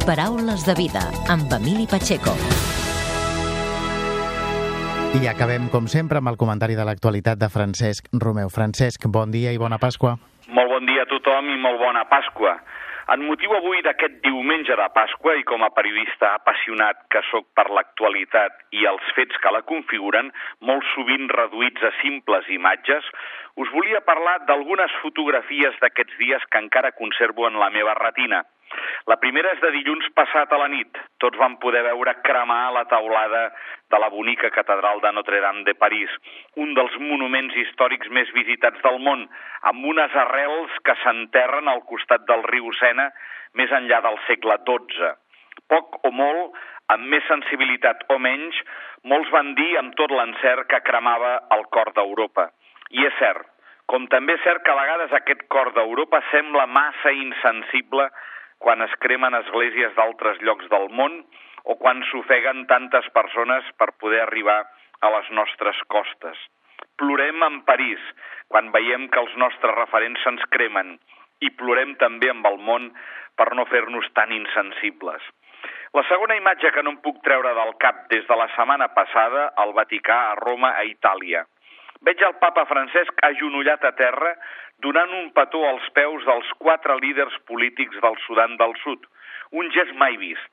Paraules 0.07 0.62
de 0.62 0.75
vida 0.79 1.01
amb 1.27 1.51
Emili 1.51 1.83
Pacheco. 1.90 2.31
I 5.19 5.27
acabem, 5.27 5.66
com 5.66 5.88
sempre, 5.90 6.21
amb 6.23 6.31
el 6.31 6.38
comentari 6.38 6.77
de 6.79 6.85
l'actualitat 6.87 7.40
de 7.40 7.49
Francesc 7.51 8.07
Romeu. 8.14 8.47
Francesc, 8.47 9.09
bon 9.11 9.35
dia 9.35 9.51
i 9.51 9.59
bona 9.59 9.81
Pasqua. 9.83 10.14
Molt 10.47 10.71
bon 10.71 10.87
dia 10.87 11.03
a 11.03 11.11
tothom 11.11 11.51
i 11.51 11.59
molt 11.59 11.83
bona 11.83 12.07
Pasqua. 12.07 12.55
En 13.11 13.27
motiu 13.27 13.51
avui 13.59 13.83
d'aquest 13.83 14.23
diumenge 14.23 14.79
de 14.79 14.88
Pasqua 14.95 15.35
i 15.40 15.42
com 15.42 15.66
a 15.66 15.75
periodista 15.75 16.37
apassionat 16.38 17.03
que 17.11 17.27
sóc 17.33 17.51
per 17.59 17.66
l'actualitat 17.75 18.62
i 18.79 18.87
els 18.87 19.11
fets 19.19 19.42
que 19.42 19.51
la 19.59 19.66
configuren, 19.66 20.31
molt 20.62 20.87
sovint 20.95 21.27
reduïts 21.35 21.83
a 21.83 21.90
simples 21.99 22.47
imatges, 22.55 23.11
us 23.59 23.75
volia 23.75 24.07
parlar 24.07 24.45
d'algunes 24.47 25.01
fotografies 25.03 25.75
d'aquests 25.83 26.21
dies 26.23 26.47
que 26.47 26.62
encara 26.62 26.95
conservo 26.95 27.51
en 27.51 27.59
la 27.59 27.75
meva 27.75 27.99
retina– 28.07 28.47
la 29.07 29.16
primera 29.23 29.53
és 29.55 29.61
de 29.62 29.69
dilluns 29.71 30.07
passat 30.19 30.51
a 30.51 30.59
la 30.59 30.66
nit. 30.66 30.99
Tots 31.23 31.38
vam 31.38 31.55
poder 31.62 31.85
veure 31.87 32.16
cremar 32.27 32.73
la 32.75 32.83
taulada 32.90 33.42
de 33.92 34.01
la 34.03 34.09
bonica 34.11 34.51
catedral 34.51 34.99
de 35.05 35.12
Notre-Dame 35.14 35.62
de 35.69 35.77
París, 35.79 36.11
un 36.59 36.75
dels 36.75 36.97
monuments 36.99 37.55
històrics 37.55 38.11
més 38.11 38.33
visitats 38.35 38.83
del 38.83 38.99
món, 39.07 39.23
amb 39.71 39.87
unes 39.92 40.19
arrels 40.25 40.75
que 40.83 40.99
s'enterren 41.05 41.71
al 41.71 41.85
costat 41.87 42.27
del 42.27 42.42
riu 42.51 42.73
Sena 42.81 43.12
més 43.55 43.71
enllà 43.71 44.03
del 44.03 44.19
segle 44.27 44.59
XII. 44.66 45.14
Poc 45.71 46.03
o 46.03 46.11
molt, 46.11 46.59
amb 46.90 47.07
més 47.07 47.23
sensibilitat 47.31 48.03
o 48.11 48.19
menys, 48.19 48.59
molts 49.07 49.31
van 49.31 49.55
dir 49.55 49.73
amb 49.79 49.95
tot 49.95 50.11
l'encert 50.11 50.66
que 50.66 50.83
cremava 50.83 51.37
el 51.55 51.69
cor 51.71 51.95
d'Europa. 51.95 52.51
I 52.90 53.07
és 53.07 53.14
cert, 53.23 53.47
com 53.87 54.11
també 54.11 54.35
és 54.35 54.42
cert 54.42 54.66
que 54.66 54.75
a 54.75 54.81
vegades 54.83 55.12
aquest 55.14 55.47
cor 55.47 55.71
d'Europa 55.75 56.27
sembla 56.33 56.66
massa 56.66 57.14
insensible 57.14 58.11
quan 58.59 58.83
es 58.83 58.95
cremen 59.05 59.35
esglésies 59.38 59.95
d'altres 59.97 60.40
llocs 60.42 60.69
del 60.73 60.88
món 61.01 61.23
o 61.64 61.77
quan 61.81 62.03
s'ofeguen 62.11 62.66
tantes 62.71 63.09
persones 63.14 63.66
per 63.79 63.92
poder 64.01 64.23
arribar 64.25 64.62
a 65.01 65.11
les 65.16 65.31
nostres 65.31 65.79
costes. 65.92 66.38
Plorem 66.97 67.42
en 67.42 67.61
París 67.69 68.03
quan 68.49 68.71
veiem 68.73 69.09
que 69.12 69.21
els 69.21 69.35
nostres 69.37 69.75
referents 69.77 70.23
se'ns 70.25 70.45
cremen 70.55 70.97
i 71.45 71.51
plorem 71.61 71.97
també 72.01 72.31
amb 72.33 72.47
el 72.49 72.57
món 72.69 72.92
per 73.37 73.51
no 73.55 73.66
fer-nos 73.69 74.09
tan 74.16 74.33
insensibles. 74.33 75.21
La 75.97 76.05
segona 76.09 76.37
imatge 76.37 76.71
que 76.73 76.83
no 76.85 76.95
em 76.95 77.03
puc 77.05 77.21
treure 77.25 77.53
del 77.57 77.75
cap 77.83 78.07
des 78.12 78.25
de 78.29 78.37
la 78.37 78.49
setmana 78.55 78.88
passada 78.97 79.51
al 79.62 79.73
Vaticà, 79.77 80.16
a 80.31 80.35
Roma, 80.40 80.73
a 80.77 80.85
Itàlia. 80.88 81.45
Veig 82.04 82.20
el 82.22 82.35
papa 82.42 82.66
Francesc 82.68 83.22
agenollat 83.24 83.85
a 83.85 83.92
terra 83.96 84.35
donant 84.85 85.12
un 85.16 85.30
petó 85.37 85.62
als 85.68 85.87
peus 85.96 86.24
dels 86.28 86.50
quatre 86.61 86.96
líders 87.00 87.37
polítics 87.48 87.96
del 88.02 88.18
Sudan 88.26 88.56
del 88.61 88.74
Sud, 88.82 89.06
un 89.52 89.70
gest 89.72 89.94
mai 89.96 90.18
vist. 90.20 90.52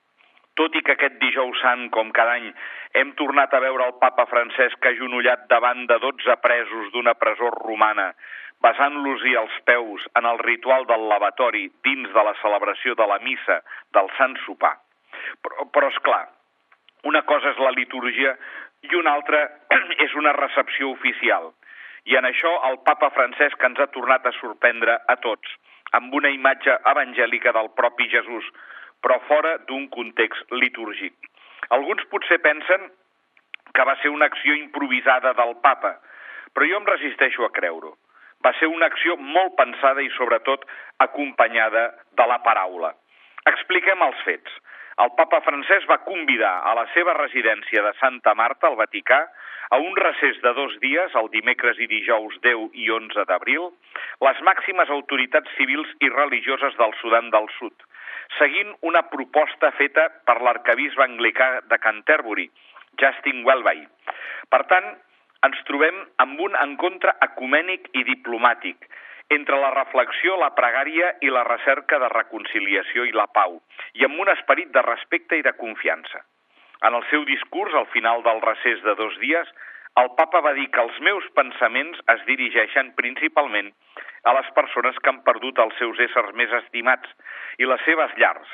Tot 0.55 0.75
i 0.77 0.83
que 0.85 0.93
aquest 0.93 1.17
dijous 1.19 1.59
sant, 1.65 1.87
com 1.89 2.11
cada 2.13 2.37
any, 2.37 2.51
hem 2.93 3.11
tornat 3.19 3.53
a 3.53 3.59
veure 3.63 3.87
el 3.89 3.95
papa 3.99 4.27
Francesc 4.29 4.85
agenollat 4.85 5.47
davant 5.49 5.87
de 5.89 5.97
12 6.03 6.35
presos 6.43 6.91
d'una 6.93 7.15
presó 7.17 7.49
romana, 7.55 8.11
basant-los-hi 8.63 9.33
els 9.41 9.55
peus 9.67 10.05
en 10.19 10.29
el 10.29 10.39
ritual 10.45 10.85
del 10.87 11.09
lavatori 11.09 11.65
dins 11.83 12.13
de 12.13 12.23
la 12.29 12.35
celebració 12.41 12.95
de 12.95 13.09
la 13.09 13.19
missa 13.25 13.59
del 13.97 14.07
Sant 14.19 14.37
Sopar. 14.45 14.77
Però, 15.41 15.67
però 15.73 15.89
és 15.89 15.99
clar, 16.05 16.23
una 17.09 17.23
cosa 17.27 17.51
és 17.51 17.59
la 17.59 17.73
liturgia 17.75 18.37
i 18.83 18.95
una 18.99 19.13
altra 19.17 19.41
és 20.05 20.15
una 20.19 20.33
recepció 20.37 20.91
oficial. 20.91 21.51
I 22.05 22.17
en 22.19 22.27
això 22.27 22.51
el 22.69 22.79
papa 22.87 23.09
Francesc 23.15 23.61
ens 23.63 23.79
ha 23.79 23.91
tornat 23.95 24.25
a 24.27 24.33
sorprendre 24.39 24.97
a 25.07 25.15
tots, 25.23 25.47
amb 25.95 26.13
una 26.13 26.31
imatge 26.33 26.75
evangèlica 26.91 27.53
del 27.55 27.69
propi 27.77 28.09
Jesús, 28.11 28.49
però 29.03 29.19
fora 29.27 29.57
d'un 29.69 29.87
context 29.93 30.51
litúrgic. 30.51 31.15
Alguns 31.75 32.03
potser 32.11 32.39
pensen 32.43 32.89
que 33.73 33.85
va 33.87 33.95
ser 34.01 34.11
una 34.11 34.27
acció 34.31 34.55
improvisada 34.55 35.33
del 35.37 35.55
papa, 35.63 35.95
però 36.53 36.67
jo 36.69 36.81
em 36.81 36.89
resisteixo 36.89 37.45
a 37.47 37.53
creure-ho. 37.55 37.95
Va 38.43 38.51
ser 38.59 38.67
una 38.67 38.89
acció 38.91 39.15
molt 39.15 39.55
pensada 39.55 40.03
i, 40.03 40.09
sobretot, 40.17 40.65
acompanyada 40.99 41.85
de 42.19 42.25
la 42.27 42.41
paraula. 42.43 42.91
Expliquem 43.47 44.03
els 44.03 44.19
fets 44.27 44.59
el 45.01 45.09
papa 45.17 45.39
francès 45.41 45.85
va 45.89 46.01
convidar 46.05 46.53
a 46.69 46.73
la 46.77 46.85
seva 46.93 47.15
residència 47.17 47.81
de 47.81 47.93
Santa 47.97 48.35
Marta, 48.37 48.69
al 48.69 48.77
Vaticà, 48.77 49.23
a 49.73 49.79
un 49.81 49.95
recés 49.97 50.37
de 50.43 50.51
dos 50.53 50.75
dies, 50.83 51.15
el 51.17 51.31
dimecres 51.33 51.79
i 51.81 51.87
dijous 51.89 52.35
10 52.43 52.75
i 52.77 52.89
11 52.93 53.25
d'abril, 53.29 53.71
les 54.21 54.41
màximes 54.45 54.91
autoritats 54.93 55.49
civils 55.57 55.89
i 56.05 56.11
religioses 56.13 56.77
del 56.77 56.93
Sudan 57.01 57.31
del 57.33 57.49
Sud, 57.57 57.73
seguint 58.37 58.75
una 58.81 59.01
proposta 59.09 59.71
feta 59.79 60.09
per 60.27 60.37
l'arcabisbe 60.41 61.07
anglicà 61.07 61.49
de 61.71 61.79
Canterbury, 61.81 62.49
Justin 63.01 63.41
Welby. 63.47 63.87
Per 64.53 64.61
tant, 64.69 64.93
ens 65.47 65.65
trobem 65.67 66.03
amb 66.21 66.39
un 66.39 66.53
encontre 66.59 67.15
ecumènic 67.25 67.89
i 67.97 68.05
diplomàtic, 68.07 68.85
entre 69.35 69.59
la 69.59 69.71
reflexió, 69.73 70.37
la 70.39 70.53
pregària 70.57 71.13
i 71.21 71.31
la 71.33 71.43
recerca 71.47 71.99
de 71.99 72.09
reconciliació 72.13 73.05
i 73.09 73.13
la 73.15 73.27
pau, 73.27 73.59
i 73.93 74.05
amb 74.07 74.19
un 74.19 74.31
esperit 74.33 74.71
de 74.75 74.81
respecte 74.85 75.39
i 75.39 75.45
de 75.45 75.53
confiança. 75.59 76.23
En 76.83 76.97
el 76.97 77.05
seu 77.09 77.23
discurs, 77.25 77.75
al 77.79 77.87
final 77.93 78.23
del 78.23 78.41
recés 78.43 78.81
de 78.83 78.95
dos 78.99 79.15
dies, 79.21 79.49
el 80.01 80.09
papa 80.17 80.41
va 80.41 80.55
dir 80.57 80.67
que 80.73 80.81
els 80.81 80.95
meus 81.05 81.25
pensaments 81.37 81.99
es 82.15 82.25
dirigeixen 82.25 82.91
principalment 82.97 83.69
a 84.23 84.33
les 84.37 84.49
persones 84.57 84.97
que 84.99 85.11
han 85.11 85.21
perdut 85.27 85.59
els 85.61 85.77
seus 85.77 85.99
éssers 86.07 86.33
més 86.39 86.51
estimats 86.63 87.11
i 87.61 87.69
les 87.69 87.83
seves 87.85 88.15
llars, 88.17 88.49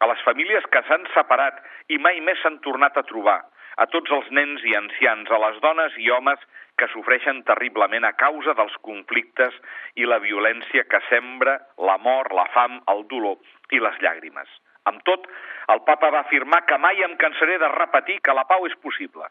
a 0.00 0.08
les 0.10 0.22
famílies 0.26 0.66
que 0.74 0.82
s'han 0.88 1.06
separat 1.14 1.62
i 1.88 2.00
mai 2.02 2.20
més 2.26 2.40
s'han 2.42 2.58
tornat 2.66 2.98
a 2.98 3.06
trobar, 3.06 3.38
a 3.80 3.86
tots 3.88 4.12
els 4.12 4.28
nens 4.36 4.64
i 4.68 4.74
ancians, 4.76 5.30
a 5.30 5.38
les 5.46 5.60
dones 5.64 5.94
i 6.04 6.10
homes 6.12 6.40
que 6.80 6.88
sofreixen 6.92 7.42
terriblement 7.48 8.04
a 8.04 8.12
causa 8.20 8.54
dels 8.56 8.76
conflictes 8.86 9.56
i 9.96 10.08
la 10.08 10.20
violència 10.20 10.84
que 10.88 11.00
sembra 11.08 11.58
la 11.88 11.96
mort, 12.04 12.32
la 12.36 12.46
fam, 12.54 12.80
el 12.92 13.06
dolor 13.12 13.40
i 13.72 13.80
les 13.80 13.96
llàgrimes. 14.04 14.48
Amb 14.88 15.02
tot, 15.08 15.26
el 15.72 15.82
papa 15.88 16.10
va 16.12 16.24
afirmar 16.24 16.62
que 16.68 16.78
mai 16.80 17.02
em 17.04 17.16
cansaré 17.20 17.58
de 17.62 17.68
repetir 17.72 18.20
que 18.24 18.36
la 18.36 18.46
pau 18.48 18.64
és 18.68 18.76
possible, 18.84 19.28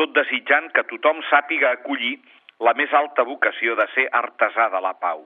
tot 0.00 0.12
desitjant 0.16 0.68
que 0.76 0.86
tothom 0.92 1.20
sàpiga 1.30 1.72
acollir 1.76 2.16
la 2.60 2.74
més 2.76 2.92
alta 2.96 3.24
vocació 3.24 3.76
de 3.76 3.86
ser 3.94 4.06
artesà 4.16 4.68
de 4.72 4.80
la 4.84 4.92
pau, 5.00 5.24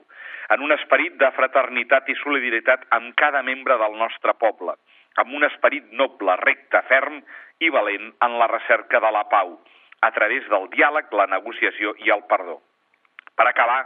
en 0.55 0.63
un 0.63 0.71
esperit 0.75 1.17
de 1.19 1.31
fraternitat 1.35 2.07
i 2.11 2.15
solidaritat 2.21 2.87
amb 2.97 3.11
cada 3.19 3.43
membre 3.43 3.77
del 3.81 3.97
nostre 3.99 4.35
poble, 4.39 4.75
amb 5.21 5.33
un 5.33 5.47
esperit 5.47 5.91
noble, 5.91 6.35
recte, 6.43 6.81
ferm 6.89 7.21
i 7.63 7.71
valent 7.71 8.11
en 8.25 8.37
la 8.39 8.47
recerca 8.51 8.99
de 8.99 9.11
la 9.15 9.23
pau, 9.31 9.55
a 10.01 10.11
través 10.15 10.47
del 10.51 10.67
diàleg, 10.75 11.11
la 11.11 11.27
negociació 11.31 11.95
i 12.03 12.11
el 12.15 12.23
perdó. 12.29 12.59
Per 13.35 13.47
acabar, 13.47 13.81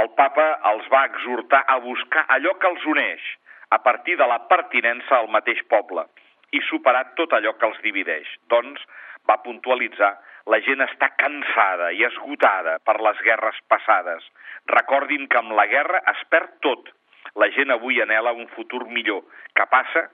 el 0.00 0.10
papa 0.18 0.46
els 0.70 0.86
va 0.92 1.04
exhortar 1.10 1.62
a 1.66 1.78
buscar 1.82 2.24
allò 2.36 2.56
que 2.58 2.70
els 2.70 2.86
uneix, 2.86 3.22
a 3.70 3.78
partir 3.82 4.16
de 4.18 4.26
la 4.26 4.40
pertinença 4.50 5.18
al 5.18 5.30
mateix 5.30 5.62
poble, 5.70 6.06
i 6.50 6.62
superar 6.66 7.04
tot 7.18 7.34
allò 7.36 7.54
que 7.58 7.68
els 7.70 7.78
divideix. 7.84 8.30
Doncs, 8.50 8.82
va 9.28 9.38
puntualitzar, 9.44 10.14
la 10.50 10.58
gent 10.66 10.82
està 10.82 11.10
cansada 11.20 11.90
i 11.94 12.02
esgotada 12.06 12.78
per 12.86 12.96
les 13.04 13.20
guerres 13.26 13.58
passades. 13.70 14.24
Recordin 14.70 15.28
que 15.30 15.38
amb 15.38 15.54
la 15.58 15.66
guerra 15.70 16.00
es 16.14 16.22
perd 16.32 16.56
tot. 16.66 16.90
La 17.38 17.50
gent 17.54 17.70
avui 17.70 18.00
anela 18.02 18.32
un 18.34 18.48
futur 18.56 18.86
millor, 18.88 19.22
que 19.54 19.66
passa 19.70 20.08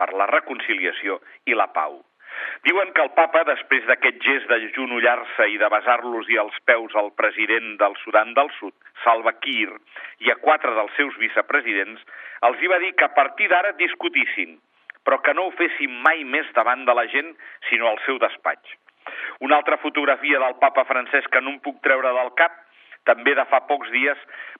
per 0.00 0.12
la 0.16 0.28
reconciliació 0.32 1.20
i 1.46 1.56
la 1.56 1.68
pau. 1.76 2.00
Diuen 2.64 2.92
que 2.96 3.02
el 3.02 3.12
papa, 3.16 3.42
després 3.48 3.86
d'aquest 3.88 4.20
gest 4.24 4.48
de 4.50 4.58
genollar-se 4.76 5.48
i 5.52 5.58
de 5.60 5.68
besar-los 5.72 6.28
i 6.32 6.38
els 6.42 6.56
peus 6.68 6.94
al 6.96 7.10
president 7.20 7.74
del 7.80 7.96
Sudan 8.02 8.34
del 8.38 8.50
Sud, 8.58 8.74
Salva 9.04 9.32
Kiir, 9.44 9.70
i 10.24 10.32
a 10.32 10.38
quatre 10.44 10.72
dels 10.76 10.94
seus 10.96 11.16
vicepresidents, 11.22 12.04
els 12.48 12.60
hi 12.60 12.70
va 12.72 12.80
dir 12.84 12.92
que 12.96 13.08
a 13.08 13.14
partir 13.16 13.50
d'ara 13.52 13.72
discutissin, 13.80 14.58
però 15.04 15.20
que 15.24 15.34
no 15.34 15.48
ho 15.48 15.56
fessin 15.58 15.96
mai 16.06 16.24
més 16.24 16.48
davant 16.56 16.84
de 16.88 16.96
la 16.96 17.06
gent, 17.12 17.34
sinó 17.68 17.88
al 17.90 18.00
seu 18.06 18.20
despatx. 18.22 18.76
Una 19.40 19.56
altra 19.56 19.80
fotografia 19.82 20.38
del 20.38 20.58
papa 20.60 20.84
francès 20.84 21.26
que 21.32 21.40
no 21.40 21.56
em 21.56 21.60
puc 21.64 21.80
treure 21.84 22.12
del 22.16 22.34
cap, 22.40 22.56
també 23.08 23.34
de 23.34 23.44
fa 23.50 23.62
pocs 23.68 23.90
dies, 23.94 24.18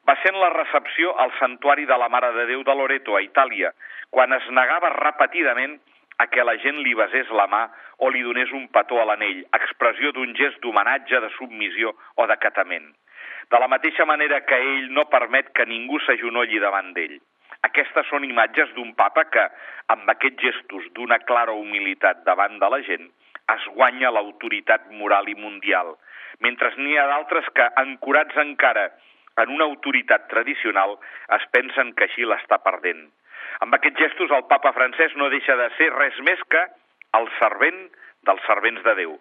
va 0.08 0.16
ser 0.22 0.32
en 0.32 0.40
la 0.40 0.50
recepció 0.54 1.12
al 1.18 1.32
santuari 1.38 1.86
de 1.86 1.96
la 1.98 2.08
Mare 2.08 2.32
de 2.36 2.46
Déu 2.50 2.64
de 2.64 2.74
Loreto, 2.74 3.16
a 3.16 3.22
Itàlia, 3.24 3.72
quan 4.10 4.32
es 4.32 4.46
negava 4.50 4.92
repetidament 4.96 5.78
a 6.20 6.26
que 6.28 6.44
la 6.44 6.56
gent 6.60 6.80
li 6.84 6.94
besés 6.94 7.28
la 7.32 7.46
mà 7.48 7.66
o 8.04 8.10
li 8.12 8.22
donés 8.22 8.50
un 8.52 8.66
petó 8.68 9.00
a 9.00 9.06
l'anell, 9.08 9.44
expressió 9.56 10.12
d'un 10.12 10.34
gest 10.36 10.60
d'homenatge, 10.60 11.20
de 11.20 11.30
submissió 11.36 11.94
o 12.16 12.26
d'acatament. 12.26 12.90
de 13.50 13.58
la 13.58 13.66
mateixa 13.66 14.04
manera 14.06 14.44
que 14.46 14.54
ell 14.54 14.92
no 14.94 15.08
permet 15.10 15.48
que 15.58 15.66
ningú 15.66 15.98
s'agenolli 15.98 16.60
davant 16.62 16.92
d'ell. 16.94 17.16
Aquestes 17.66 18.06
són 18.08 18.24
imatges 18.24 18.70
d'un 18.76 18.92
papa 18.94 19.24
que, 19.34 19.42
amb 19.94 20.12
aquests 20.12 20.44
gestos 20.44 20.86
d'una 20.94 21.18
clara 21.26 21.56
humilitat 21.58 22.22
davant 22.28 22.60
de 22.62 22.68
la 22.70 22.78
gent, 22.86 23.08
es 23.54 23.66
guanya 23.74 24.12
l'autoritat 24.14 24.86
moral 25.00 25.28
i 25.28 25.34
mundial, 25.34 25.96
mentre 26.38 26.72
n'hi 26.76 26.96
ha 26.98 27.06
d'altres 27.10 27.48
que, 27.54 27.66
ancorats 27.82 28.36
encara 28.42 28.90
en 29.42 29.54
una 29.56 29.66
autoritat 29.66 30.28
tradicional, 30.28 30.98
es 31.36 31.46
pensen 31.54 31.94
que 31.96 32.06
així 32.06 32.26
l'està 32.28 32.60
perdent. 32.64 33.08
Amb 33.64 33.74
aquests 33.76 34.00
gestos 34.00 34.30
el 34.36 34.46
papa 34.50 34.72
francès 34.76 35.16
no 35.16 35.30
deixa 35.32 35.56
de 35.56 35.68
ser 35.78 35.90
res 35.96 36.18
més 36.28 36.42
que 36.52 36.62
el 37.18 37.28
servent 37.38 37.82
dels 38.28 38.46
servents 38.46 38.82
de 38.86 38.94
Déu. 39.02 39.16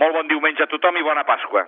Molt 0.00 0.16
bon 0.16 0.28
diumenge 0.30 0.64
a 0.64 0.70
tothom 0.70 0.96
i 0.96 1.04
bona 1.06 1.26
Pasqua. 1.28 1.66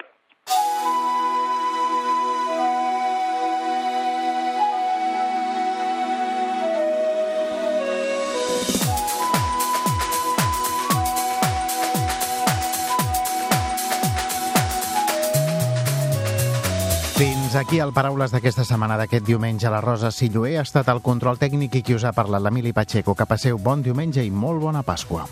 Fins 17.54 17.68
aquí 17.68 17.78
el 17.78 17.92
Paraules 17.94 18.32
d'aquesta 18.34 18.64
setmana 18.66 18.96
d'aquest 18.98 19.22
diumenge. 19.28 19.70
La 19.70 19.78
Rosa 19.78 20.08
Silloé 20.10 20.56
ha 20.58 20.64
estat 20.66 20.88
el 20.90 20.98
control 21.06 21.36
tècnic 21.38 21.76
i 21.78 21.82
qui 21.86 21.94
us 21.94 22.02
ha 22.02 22.10
parlat, 22.10 22.42
l'Emili 22.42 22.72
Pacheco. 22.74 23.12
Que 23.14 23.28
passeu 23.30 23.60
bon 23.62 23.78
diumenge 23.78 24.24
i 24.26 24.30
molt 24.34 24.58
bona 24.58 24.80
Pasqua. 24.82 25.22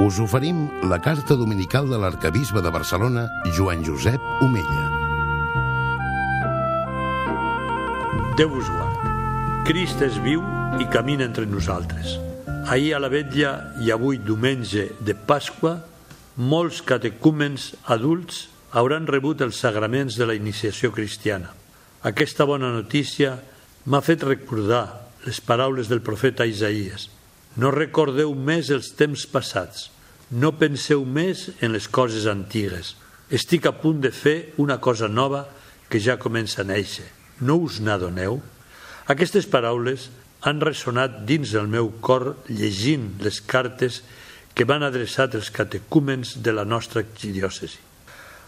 Us 0.00 0.20
oferim 0.24 0.62
la 0.88 0.96
carta 1.04 1.36
dominical 1.36 1.90
de 1.92 1.98
l'arcabisbe 2.00 2.62
de 2.64 2.72
Barcelona, 2.72 3.26
Joan 3.52 3.84
Josep 3.84 4.24
Omella. 4.40 4.86
Déu 8.40 8.56
us 8.56 8.72
guard. 8.72 9.12
Crist 9.68 10.00
és 10.08 10.16
viu 10.24 10.40
i 10.80 10.88
camina 10.88 11.28
entre 11.28 11.44
nosaltres. 11.44 12.16
Ahir 12.68 12.92
a 12.92 12.98
la 13.00 13.08
vetlla 13.08 13.78
i 13.80 13.88
avui 13.88 14.18
diumenge 14.20 14.90
de 15.00 15.14
Pasqua, 15.16 15.78
molts 16.36 16.82
catecúmens 16.84 17.70
adults 17.88 18.42
hauran 18.76 19.06
rebut 19.08 19.40
els 19.40 19.56
sagraments 19.56 20.18
de 20.20 20.26
la 20.28 20.36
iniciació 20.36 20.90
cristiana. 20.92 21.48
Aquesta 22.04 22.44
bona 22.44 22.68
notícia 22.74 23.38
m'ha 23.88 24.02
fet 24.04 24.26
recordar 24.28 24.82
les 25.24 25.40
paraules 25.40 25.88
del 25.88 26.04
profeta 26.04 26.44
Isaías. 26.44 27.08
No 27.56 27.72
recordeu 27.72 28.36
més 28.36 28.68
els 28.68 28.92
temps 29.00 29.24
passats, 29.32 29.88
no 30.28 30.52
penseu 30.60 31.08
més 31.08 31.48
en 31.64 31.72
les 31.72 31.88
coses 31.88 32.28
antigues. 32.28 32.98
Estic 33.32 33.64
a 33.64 33.72
punt 33.80 34.04
de 34.04 34.12
fer 34.12 34.52
una 34.60 34.76
cosa 34.76 35.08
nova 35.08 35.46
que 35.88 36.04
ja 36.04 36.20
comença 36.20 36.60
a 36.60 36.68
néixer. 36.68 37.08
No 37.40 37.62
us 37.64 37.80
n'adoneu? 37.80 38.42
Aquestes 39.08 39.48
paraules 39.48 40.10
han 40.46 40.60
ressonat 40.62 41.24
dins 41.26 41.54
el 41.58 41.66
meu 41.70 41.90
cor 42.04 42.36
llegint 42.48 43.16
les 43.24 43.40
cartes 43.42 44.02
que 44.54 44.66
van 44.66 44.84
adreçat 44.86 45.34
els 45.38 45.50
catecúmens 45.54 46.36
de 46.42 46.54
la 46.54 46.64
nostra 46.64 47.02
arxidiòcesi. 47.04 47.78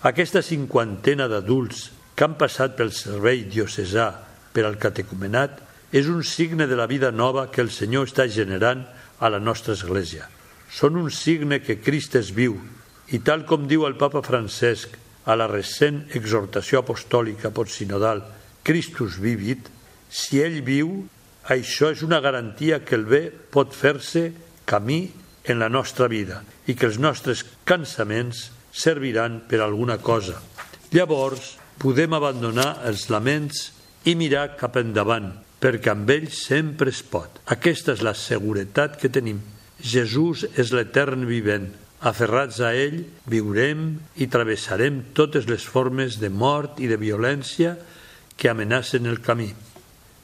Aquesta 0.07 0.43
cinquantena 0.43 1.27
d'adults 1.29 1.91
que 2.15 2.25
han 2.27 2.37
passat 2.41 2.77
pel 2.79 2.93
servei 2.95 3.45
diocesà 3.51 4.11
per 4.55 4.65
al 4.67 4.79
catecumenat 4.81 5.61
és 5.93 6.07
un 6.07 6.23
signe 6.23 6.67
de 6.71 6.79
la 6.79 6.87
vida 6.87 7.11
nova 7.11 7.49
que 7.51 7.63
el 7.63 7.71
Senyor 7.75 8.09
està 8.09 8.27
generant 8.31 8.85
a 9.19 9.29
la 9.29 9.41
nostra 9.43 9.75
Església. 9.75 10.29
Són 10.71 10.97
un 10.97 11.11
signe 11.11 11.59
que 11.61 11.81
Crist 11.83 12.15
és 12.19 12.31
viu 12.35 12.57
i 13.11 13.19
tal 13.27 13.43
com 13.47 13.67
diu 13.67 13.85
el 13.89 13.99
papa 13.99 14.23
Francesc 14.23 14.95
a 15.27 15.35
la 15.37 15.49
recent 15.51 16.05
exhortació 16.15 16.81
apostòlica 16.81 17.51
postsinodal 17.51 18.23
Christus 18.63 19.19
vivit, 19.19 19.67
si 20.09 20.41
ell 20.43 20.61
viu, 20.63 20.93
això 21.51 21.91
és 21.91 22.05
una 22.07 22.21
garantia 22.23 22.81
que 22.87 22.95
el 22.95 23.09
bé 23.11 23.25
pot 23.31 23.75
fer-se 23.75 24.31
camí 24.71 25.03
en 25.45 25.59
la 25.59 25.69
nostra 25.69 26.07
vida 26.07 26.45
i 26.71 26.77
que 26.79 26.87
els 26.87 27.01
nostres 27.03 27.43
cansaments 27.67 28.51
serviran 28.71 29.41
per 29.51 29.59
alguna 29.65 29.99
cosa. 29.99 30.39
Llavors, 30.95 31.57
podem 31.81 32.15
abandonar 32.15 32.85
els 32.87 33.09
laments 33.11 33.71
i 34.07 34.15
mirar 34.15 34.55
cap 34.61 34.77
endavant, 34.79 35.33
perquè 35.61 35.93
amb 35.93 36.11
ell 36.13 36.29
sempre 36.33 36.93
es 36.93 37.01
pot. 37.03 37.41
Aquesta 37.51 37.97
és 37.97 38.05
la 38.05 38.15
seguretat 38.15 38.99
que 39.01 39.11
tenim. 39.13 39.41
Jesús 39.81 40.45
és 40.61 40.73
l'etern 40.77 41.27
vivent. 41.29 41.71
Aferrats 42.01 42.61
a 42.65 42.71
ell, 42.77 43.03
viurem 43.29 43.91
i 44.17 44.29
travessarem 44.33 45.03
totes 45.17 45.49
les 45.51 45.67
formes 45.69 46.17
de 46.21 46.31
mort 46.33 46.81
i 46.81 46.89
de 46.89 46.97
violència 47.01 47.75
que 48.37 48.49
amenacen 48.49 49.09
el 49.09 49.21
camí. 49.21 49.51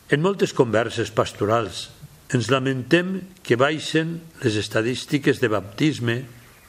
En 0.06 0.22
moltes 0.22 0.52
converses 0.54 1.08
pastorals 1.10 1.88
ens 2.36 2.46
lamentem 2.52 3.24
que 3.42 3.56
baixen 3.58 4.20
les 4.44 4.54
estadístiques 4.60 5.40
de 5.42 5.50
baptisme, 5.50 6.20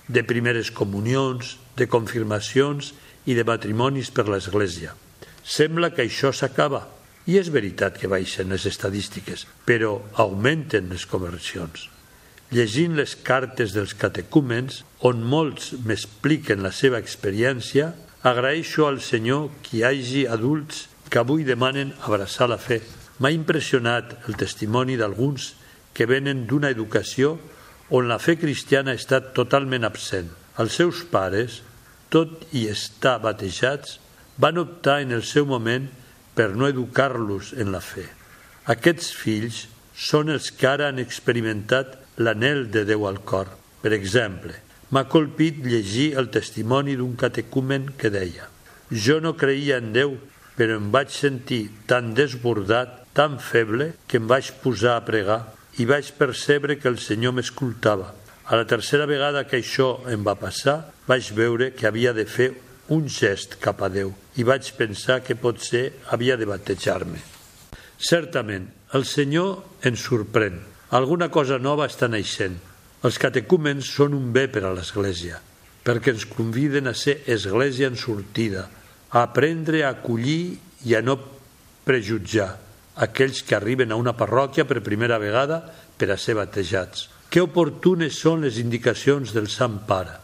de 0.09 0.23
primeres 0.25 0.71
comunions, 0.73 1.59
de 1.77 1.85
confirmacions 1.85 2.95
i 3.29 3.37
de 3.37 3.45
matrimonis 3.45 4.09
per 4.09 4.25
l'Església. 4.25 4.95
Sembla 5.45 5.91
que 5.93 6.07
això 6.07 6.33
s'acaba, 6.33 6.87
i 7.29 7.37
és 7.37 7.53
veritat 7.53 8.01
que 8.01 8.09
baixen 8.09 8.49
les 8.49 8.65
estadístiques, 8.65 9.45
però 9.69 9.99
augmenten 10.17 10.89
les 10.89 11.05
conversions. 11.05 11.91
Llegint 12.49 12.97
les 12.97 13.13
cartes 13.21 13.77
dels 13.77 13.93
catecúmens, 13.93 14.81
on 15.05 15.21
molts 15.21 15.75
m'expliquen 15.85 16.65
la 16.65 16.73
seva 16.73 16.97
experiència, 16.97 17.91
agraeixo 18.25 18.89
al 18.89 18.97
Senyor 18.97 19.51
que 19.61 19.77
hi 19.77 19.83
hagi 19.85 20.25
adults 20.25 20.87
que 21.11 21.21
avui 21.21 21.45
demanen 21.45 21.93
abraçar 22.01 22.49
la 22.49 22.57
fe. 22.57 22.81
M'ha 23.17 23.31
impressionat 23.33 24.13
el 24.29 24.37
testimoni 24.37 24.97
d'alguns 24.97 25.53
que 25.97 26.05
venen 26.05 26.45
d'una 26.49 26.69
educació 26.69 27.37
on 27.89 28.09
la 28.09 28.19
fe 28.21 28.35
cristiana 28.37 28.93
ha 28.93 28.99
estat 28.99 29.31
totalment 29.37 29.87
absent. 29.87 30.29
Els 30.61 30.75
seus 30.77 31.01
pares, 31.09 31.61
tot 32.13 32.45
i 32.53 32.67
estar 32.69 33.17
batejats, 33.23 33.97
van 34.37 34.59
optar 34.61 34.99
en 35.01 35.15
el 35.17 35.23
seu 35.25 35.47
moment 35.49 35.87
per 36.37 36.51
no 36.53 36.69
educar-los 36.69 37.55
en 37.57 37.71
la 37.73 37.81
fe. 37.81 38.05
Aquests 38.69 39.09
fills 39.15 39.63
són 39.97 40.29
els 40.29 40.51
que 40.53 40.69
ara 40.69 40.91
han 40.91 41.01
experimentat 41.01 41.95
l'anel 42.21 42.67
de 42.69 42.83
Déu 42.85 43.07
al 43.09 43.23
cor. 43.25 43.49
Per 43.81 43.93
exemple, 43.97 44.53
m'ha 44.93 45.07
colpit 45.09 45.63
llegir 45.65 46.11
el 46.21 46.29
testimoni 46.29 46.95
d'un 46.99 47.15
catecumen 47.17 47.89
que 47.97 48.13
deia 48.13 48.45
«Jo 48.91 49.17
no 49.19 49.33
creia 49.35 49.81
en 49.81 49.89
Déu, 49.95 50.13
però 50.55 50.77
em 50.77 50.91
vaig 50.93 51.09
sentir 51.11 51.67
tan 51.89 52.13
desbordat, 52.15 53.06
tan 53.17 53.39
feble, 53.41 53.95
que 54.05 54.21
em 54.21 54.27
vaig 54.29 54.51
posar 54.61 54.99
a 54.99 55.05
pregar 55.05 55.39
i 55.81 55.87
vaig 55.89 56.11
percebre 56.19 56.77
que 56.77 56.89
el 56.89 56.99
Senyor 57.01 57.33
m'escoltava. 57.33 58.11
A 58.45 58.55
la 58.55 58.67
tercera 58.69 59.07
vegada 59.09 59.43
que 59.49 59.57
això 59.57 60.03
em 60.13 60.21
va 60.23 60.37
passar, 60.37 60.93
vaig 61.09 61.31
veure 61.33 61.71
que 61.73 61.87
havia 61.89 62.13
de 62.13 62.27
fer 62.29 62.51
un 62.93 63.07
gest 63.09 63.57
cap 63.59 63.81
a 63.81 63.89
Déu 63.89 64.13
i 64.37 64.45
vaig 64.45 64.69
pensar 64.77 65.23
que 65.25 65.35
potser 65.35 65.89
havia 66.13 66.37
de 66.37 66.45
batejar-me. 66.45 67.19
Certament, 67.97 68.69
el 68.93 69.03
Senyor 69.09 69.81
ens 69.89 70.05
sorprèn. 70.05 70.61
Alguna 70.93 71.31
cosa 71.33 71.57
nova 71.57 71.89
està 71.89 72.07
naixent. 72.07 72.55
Els 73.03 73.17
catecúmens 73.17 73.89
són 73.97 74.13
un 74.13 74.29
bé 74.33 74.45
per 74.47 74.63
a 74.63 74.75
l'Església, 74.77 75.41
perquè 75.83 76.13
ens 76.13 76.29
conviden 76.29 76.87
a 76.87 76.93
ser 76.93 77.17
Església 77.25 77.89
en 77.89 77.97
sortida, 77.97 78.69
a 79.09 79.25
aprendre 79.25 79.83
a 79.83 79.91
acollir 79.97 80.59
i 80.85 80.95
a 80.95 81.01
no 81.01 81.17
prejutjar 81.87 82.66
aquells 82.97 83.43
que 83.45 83.55
arriben 83.57 83.91
a 83.91 83.99
una 83.99 84.15
parròquia 84.17 84.65
per 84.65 84.83
primera 84.85 85.19
vegada 85.21 85.61
per 85.97 86.09
a 86.11 86.17
ser 86.17 86.37
batejats. 86.37 87.07
Que 87.29 87.43
oportunes 87.43 88.17
són 88.17 88.45
les 88.45 88.57
indicacions 88.61 89.33
del 89.35 89.49
Sant 89.51 89.81
Pare. 89.87 90.15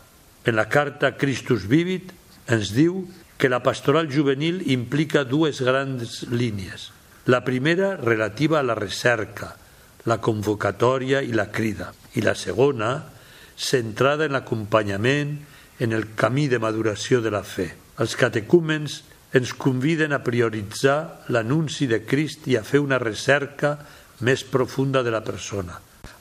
En 0.46 0.58
la 0.58 0.68
carta 0.72 1.14
Christus 1.20 1.68
Vivit 1.70 2.12
ens 2.52 2.74
diu 2.76 3.04
que 3.38 3.52
la 3.52 3.62
pastoral 3.64 4.10
juvenil 4.12 4.62
implica 4.72 5.24
dues 5.28 5.62
grans 5.62 6.24
línies. 6.32 6.92
La 7.26 7.44
primera 7.44 7.96
relativa 7.98 8.60
a 8.60 8.64
la 8.64 8.76
recerca, 8.76 9.54
la 10.06 10.20
convocatòria 10.20 11.22
i 11.24 11.32
la 11.36 11.50
crida, 11.52 11.94
i 12.16 12.22
la 12.22 12.36
segona 12.36 12.98
centrada 13.56 14.26
en 14.26 14.36
l'acompanyament 14.36 15.38
en 15.80 15.94
el 15.94 16.14
camí 16.16 16.48
de 16.48 16.60
maduració 16.60 17.22
de 17.22 17.32
la 17.32 17.44
fe. 17.44 17.70
Els 18.00 18.16
catecúmens 18.20 19.02
ens 19.34 19.54
conviden 19.58 20.14
a 20.14 20.22
prioritzar 20.24 21.26
l'anunci 21.34 21.90
de 21.90 22.04
Crist 22.06 22.48
i 22.48 22.58
a 22.58 22.64
fer 22.64 22.84
una 22.84 23.02
recerca 23.02 23.78
més 24.24 24.46
profunda 24.46 25.04
de 25.04 25.12
la 25.12 25.24
persona. 25.26 25.80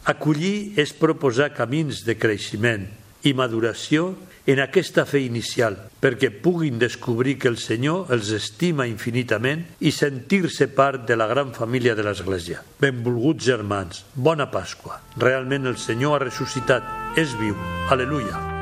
Acollir 0.09 0.75
és 0.81 0.97
proposar 0.99 1.53
camins 1.55 2.03
de 2.07 2.17
creixement 2.19 2.89
i 3.23 3.35
maduració 3.39 4.15
en 4.47 4.59
aquesta 4.59 5.05
fe 5.07 5.21
inicial, 5.23 5.77
perquè 6.03 6.33
puguin 6.43 6.81
descobrir 6.81 7.37
que 7.39 7.47
el 7.47 7.61
Senyor 7.63 8.11
els 8.15 8.33
estima 8.35 8.89
infinitament 8.91 9.63
i 9.79 9.93
sentir-se 9.95 10.67
part 10.75 11.07
de 11.07 11.15
la 11.19 11.29
gran 11.31 11.53
família 11.55 11.95
de 11.95 12.03
l'Església. 12.07 12.65
Benvolguts 12.83 13.47
germans, 13.47 14.03
bona 14.15 14.51
Pasqua. 14.51 14.99
Realment 15.17 15.71
el 15.71 15.79
Senyor 15.79 16.19
ha 16.19 16.25
ressuscitat, 16.25 17.15
és 17.15 17.39
viu. 17.39 17.55
Aleluia. 17.95 18.62